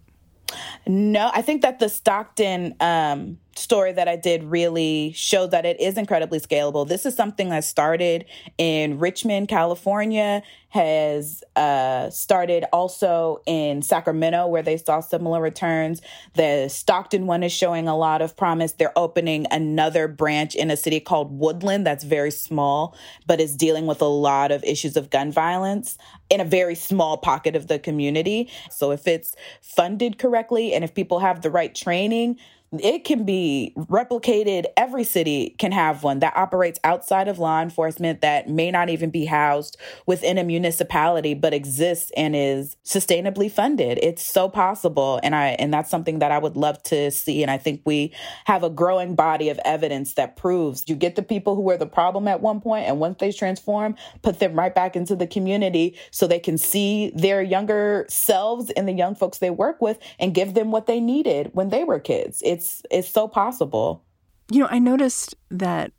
No, 0.86 1.30
I 1.32 1.42
think 1.42 1.62
that 1.62 1.78
the 1.78 1.88
Stockton 1.88 2.74
um, 2.80 3.38
story 3.60 3.92
that 3.92 4.08
I 4.08 4.16
did 4.16 4.42
really 4.44 5.12
showed 5.12 5.50
that 5.52 5.64
it 5.64 5.80
is 5.80 5.96
incredibly 5.96 6.40
scalable. 6.40 6.88
This 6.88 7.06
is 7.06 7.14
something 7.14 7.50
that 7.50 7.64
started 7.64 8.24
in 8.58 8.98
Richmond, 8.98 9.48
California, 9.48 10.42
has 10.70 11.42
uh, 11.56 12.08
started 12.10 12.64
also 12.72 13.42
in 13.44 13.82
Sacramento, 13.82 14.46
where 14.46 14.62
they 14.62 14.76
saw 14.76 15.00
similar 15.00 15.40
returns. 15.40 16.00
The 16.34 16.68
Stockton 16.68 17.26
one 17.26 17.42
is 17.42 17.52
showing 17.52 17.88
a 17.88 17.96
lot 17.96 18.22
of 18.22 18.36
promise. 18.36 18.72
They're 18.72 18.96
opening 18.96 19.46
another 19.50 20.06
branch 20.06 20.54
in 20.54 20.70
a 20.70 20.76
city 20.76 21.00
called 21.00 21.36
Woodland 21.36 21.84
that's 21.84 22.04
very 22.04 22.30
small, 22.30 22.96
but 23.26 23.40
is 23.40 23.56
dealing 23.56 23.86
with 23.86 24.00
a 24.00 24.06
lot 24.06 24.52
of 24.52 24.62
issues 24.62 24.96
of 24.96 25.10
gun 25.10 25.32
violence 25.32 25.98
in 26.30 26.40
a 26.40 26.44
very 26.44 26.76
small 26.76 27.16
pocket 27.16 27.56
of 27.56 27.66
the 27.66 27.80
community. 27.80 28.48
So 28.70 28.92
if 28.92 29.08
it's 29.08 29.34
funded 29.60 30.18
correctly 30.18 30.72
and 30.72 30.84
if 30.84 30.94
people 30.94 31.18
have 31.18 31.42
the 31.42 31.50
right 31.50 31.74
training, 31.74 32.38
it 32.72 33.04
can 33.04 33.24
be 33.24 33.72
replicated. 33.76 34.66
Every 34.76 35.02
city 35.02 35.56
can 35.59 35.72
have 35.72 36.04
one 36.04 36.20
that 36.20 36.37
operates 36.37 36.78
outside 36.85 37.26
of 37.26 37.38
law 37.38 37.61
enforcement 37.61 38.20
that 38.20 38.48
may 38.48 38.70
not 38.70 38.88
even 38.88 39.11
be 39.11 39.24
housed 39.24 39.76
within 40.06 40.38
a 40.38 40.44
municipality, 40.44 41.35
but 41.35 41.52
exists 41.52 42.12
and 42.16 42.37
is 42.37 42.76
sustainably 42.85 43.50
funded. 43.50 43.98
It's 44.02 44.24
so 44.24 44.48
possible. 44.48 45.18
And 45.22 45.35
I, 45.35 45.48
and 45.59 45.74
that's 45.74 45.90
something 45.90 46.20
that 46.20 46.30
I 46.30 46.38
would 46.38 46.56
love 46.56 46.80
to 46.85 47.11
see. 47.11 47.42
And 47.42 47.50
I 47.50 47.59
think 47.59 47.83
we 47.85 48.12
have 48.44 48.62
a 48.62 48.70
growing 48.70 49.16
body 49.16 49.48
of 49.48 49.59
evidence 49.64 50.14
that 50.14 50.37
proves 50.37 50.85
you 50.87 50.94
get 50.94 51.16
the 51.16 51.22
people 51.22 51.56
who 51.56 51.62
were 51.62 51.76
the 51.76 51.87
problem 51.87 52.28
at 52.28 52.40
one 52.40 52.61
point, 52.61 52.87
and 52.87 53.00
once 53.00 53.18
they 53.18 53.33
transform, 53.33 53.96
put 54.22 54.38
them 54.38 54.54
right 54.54 54.74
back 54.74 54.94
into 54.94 55.16
the 55.16 55.26
community 55.26 55.98
so 56.11 56.26
they 56.26 56.38
can 56.38 56.56
see 56.56 57.11
their 57.14 57.42
younger 57.42 58.06
selves 58.09 58.70
and 58.70 58.87
the 58.87 58.92
young 58.92 59.14
folks 59.14 59.38
they 59.38 59.50
work 59.50 59.80
with 59.80 59.98
and 60.18 60.35
give 60.35 60.54
them 60.54 60.70
what 60.70 60.87
they 60.87 61.00
needed 61.00 61.50
when 61.52 61.70
they 61.70 61.83
were 61.83 61.98
kids. 61.98 62.42
It's 62.44 62.59
it's 62.60 62.82
it's 62.90 63.08
so 63.08 63.26
possible. 63.26 64.04
You 64.50 64.60
know, 64.60 64.68
I 64.70 64.78
noticed 64.78 65.34
that 65.50 65.92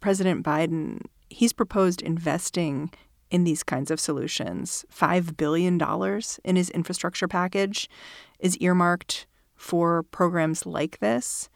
President 0.00 0.44
Biden 0.44 1.02
he's 1.30 1.52
proposed 1.52 2.02
investing 2.02 2.90
in 3.30 3.44
these 3.44 3.62
kinds 3.62 3.90
of 3.90 4.00
solutions. 4.00 4.86
$5 4.90 5.36
billion 5.36 5.78
in 6.44 6.56
his 6.56 6.70
infrastructure 6.70 7.28
package 7.28 7.88
is 8.38 8.56
earmarked 8.56 9.26
for 9.54 10.02
programs 10.04 10.64
like 10.64 10.98
this. 11.00 11.50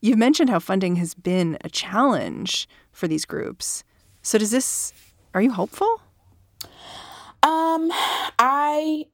You've 0.00 0.16
mentioned 0.16 0.48
how 0.48 0.58
funding 0.58 0.96
has 0.96 1.14
been 1.14 1.58
a 1.62 1.68
challenge 1.68 2.66
for 2.92 3.06
these 3.06 3.26
groups. 3.26 3.84
So 4.22 4.38
does 4.38 4.50
this 4.50 4.92
are 5.34 5.42
you 5.42 5.52
hopeful? 5.52 6.00
Um 7.42 7.90
I 8.38 9.06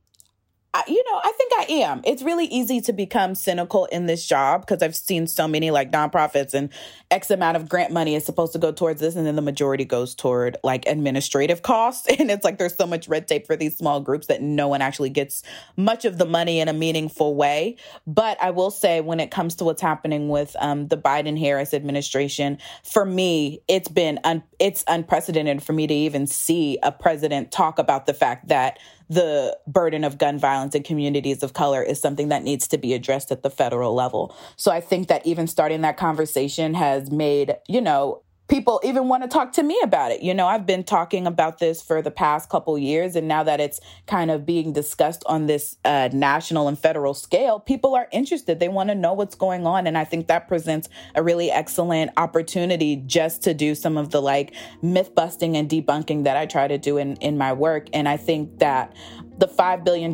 You 0.89 1.03
know, 1.11 1.21
I 1.23 1.33
think 1.37 1.53
I 1.59 1.73
am. 1.85 2.01
It's 2.05 2.23
really 2.23 2.47
easy 2.47 2.81
to 2.83 2.93
become 2.93 3.35
cynical 3.35 3.87
in 3.87 4.07
this 4.07 4.25
job 4.25 4.61
because 4.61 4.83
I've 4.83 4.95
seen 4.95 5.27
so 5.27 5.49
many 5.49 5.73
like 5.73 5.91
nonprofits 5.91 6.55
and 6.55 6.71
X 7.11 7.31
amount 7.31 7.57
of 7.57 7.69
grant 7.69 7.93
money 7.93 8.15
is 8.15 8.25
supposed 8.25 8.53
to 8.53 8.59
go 8.61 8.71
towards 8.71 9.01
this, 9.01 9.17
and 9.17 9.27
then 9.27 9.35
the 9.35 9.43
majority 9.43 9.85
goes 9.85 10.15
toward 10.15 10.57
like 10.63 10.87
administrative 10.87 11.63
costs. 11.63 12.07
And 12.21 12.31
it's 12.31 12.45
like 12.45 12.59
there's 12.59 12.77
so 12.77 12.87
much 12.87 13.09
red 13.09 13.27
tape 13.27 13.47
for 13.47 13.57
these 13.57 13.77
small 13.79 14.01
groups 14.01 14.27
that 14.27 14.43
no 14.43 14.69
one 14.69 14.83
actually 14.83 15.09
gets 15.09 15.43
much 15.77 16.05
of 16.05 16.19
the 16.19 16.27
money 16.27 16.61
in 16.61 16.69
a 16.69 16.73
meaningful 16.73 17.35
way. 17.35 17.77
But 18.07 18.41
I 18.43 18.51
will 18.51 18.71
say, 18.71 19.01
when 19.01 19.21
it 19.21 19.31
comes 19.31 19.55
to 19.57 19.65
what's 19.65 19.81
happening 19.81 20.29
with 20.29 20.55
um, 20.61 20.89
the 20.89 20.99
Biden 20.99 21.39
Harris 21.39 21.73
administration, 21.73 22.59
for 22.85 23.07
me, 23.07 23.63
it's 23.69 23.89
been 23.89 24.21
un- 24.23 24.43
it's 24.59 24.85
unprecedented 24.87 25.63
for 25.63 25.73
me 25.73 25.87
to 25.87 25.95
even 25.95 26.27
see 26.27 26.79
a 26.83 26.93
president 26.93 27.51
talk 27.51 27.79
about 27.79 28.07
the 28.07 28.15
fact 28.15 28.49
that 28.49 28.79
the 29.11 29.59
burden 29.67 30.05
of 30.05 30.19
gun 30.19 30.39
violence 30.39 30.75
in 30.77 30.85
communities 30.85 31.43
of 31.43 31.53
color 31.53 31.83
is 31.83 32.01
something 32.01 32.29
that 32.29 32.45
needs 32.45 32.69
to 32.69 32.79
be 32.79 32.95
addressed 32.95 33.33
at 33.33 33.43
the 33.43 33.51
federal 33.51 33.93
level. 33.93 34.35
So 34.55 34.71
I 34.71 34.81
think 34.81 35.09
that 35.09 35.27
even 35.27 35.49
starting 35.49 35.81
that 35.81 35.97
conversation 35.97 36.75
has 36.75 37.11
made, 37.11 37.57
you 37.69 37.81
know, 37.81 38.23
people 38.51 38.81
even 38.83 39.07
want 39.09 39.23
to 39.23 39.29
talk 39.29 39.53
to 39.53 39.63
me 39.63 39.79
about 39.83 40.11
it. 40.11 40.23
You 40.23 40.35
know, 40.35 40.49
I've 40.49 40.67
been 40.67 40.83
talking 40.83 41.27
about 41.27 41.59
this 41.59 41.81
for 41.81 42.03
the 42.03 42.11
past 42.11 42.51
couple 42.51 42.77
years, 42.77 43.15
and 43.15 43.29
now 43.29 43.45
that 43.45 43.61
it's 43.61 43.81
kind 44.07 44.31
of 44.31 44.45
being 44.45 44.73
discussed 44.73 45.23
on 45.27 45.47
this 45.47 45.77
uh, 45.85 46.11
national 46.13 46.67
and 46.67 46.79
federal 46.79 47.15
scale, 47.15 47.61
people 47.61 47.95
are 47.95 48.09
interested. 48.11 48.59
They 48.59 48.69
want 48.69 48.89
to 48.89 48.97
know 48.97 49.13
what's 49.13 49.37
going 49.37 49.67
on, 49.67 49.87
and 49.87 49.97
I 49.97 50.05
think 50.05 50.27
that 50.27 50.49
presents 50.49 50.89
a 51.15 51.23
really 51.23 51.51
excellent 51.51 52.11
opportunity 52.17 52.97
just 52.97 53.43
to 53.45 53.55
do 53.55 53.75
some 53.75 53.97
of 53.97 54.11
the 54.11 54.21
like 54.21 54.53
myth 54.83 55.15
busting 55.15 55.57
and 55.57 55.71
debunking 55.71 56.25
that 56.25 56.37
I 56.37 56.47
try 56.47 56.67
to 56.67 56.77
do 56.77 56.99
in 56.99 57.17
in 57.17 57.39
my 57.39 57.53
work. 57.53 57.87
And 57.93 58.09
I 58.09 58.17
think 58.17 58.59
that 58.59 58.95
the 59.39 59.47
$5 59.49 59.85
billion, 59.85 60.13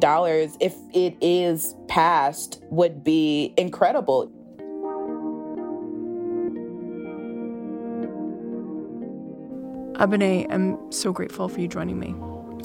if 0.60 0.76
it 0.94 1.16
is 1.20 1.74
passed, 1.88 2.62
would 2.70 3.02
be 3.02 3.52
incredible. 3.56 4.32
Abene, 9.98 10.46
I'm 10.50 10.92
so 10.92 11.12
grateful 11.12 11.48
for 11.48 11.60
you 11.60 11.68
joining 11.68 11.98
me. 11.98 12.14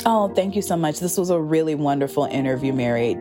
Oh, 0.06 0.34
thank 0.36 0.56
you 0.56 0.62
so 0.62 0.76
much. 0.76 1.00
This 1.00 1.18
was 1.18 1.30
a 1.30 1.40
really 1.40 1.76
wonderful 1.76 2.26
interview, 2.26 2.74
Mary. 2.74 3.16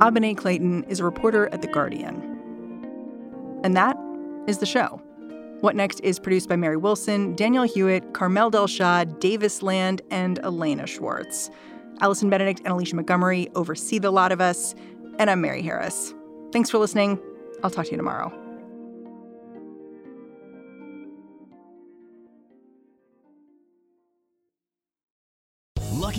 Abene 0.00 0.36
Clayton 0.36 0.84
is 0.84 1.00
a 1.00 1.04
reporter 1.04 1.48
at 1.52 1.62
The 1.62 1.68
Guardian. 1.68 2.16
And 3.64 3.76
that 3.76 3.96
is 4.46 4.58
the 4.58 4.66
show. 4.66 5.00
What 5.60 5.74
Next 5.74 6.00
is 6.00 6.18
produced 6.20 6.48
by 6.48 6.56
Mary 6.56 6.76
Wilson, 6.76 7.34
Daniel 7.34 7.64
Hewitt, 7.64 8.12
Carmel 8.12 8.50
Delshad, 8.50 9.18
Davis 9.18 9.62
Land, 9.62 10.02
and 10.10 10.38
Elena 10.40 10.86
Schwartz. 10.86 11.50
Allison 12.00 12.30
Benedict 12.30 12.60
and 12.60 12.68
Alicia 12.68 12.94
Montgomery 12.94 13.48
oversee 13.56 13.98
the 13.98 14.10
lot 14.12 14.30
of 14.30 14.40
us. 14.40 14.74
And 15.18 15.28
I'm 15.30 15.40
Mary 15.40 15.62
Harris. 15.62 16.14
Thanks 16.52 16.70
for 16.70 16.78
listening. 16.78 17.18
I'll 17.64 17.70
talk 17.70 17.86
to 17.86 17.90
you 17.90 17.96
tomorrow. 17.96 18.47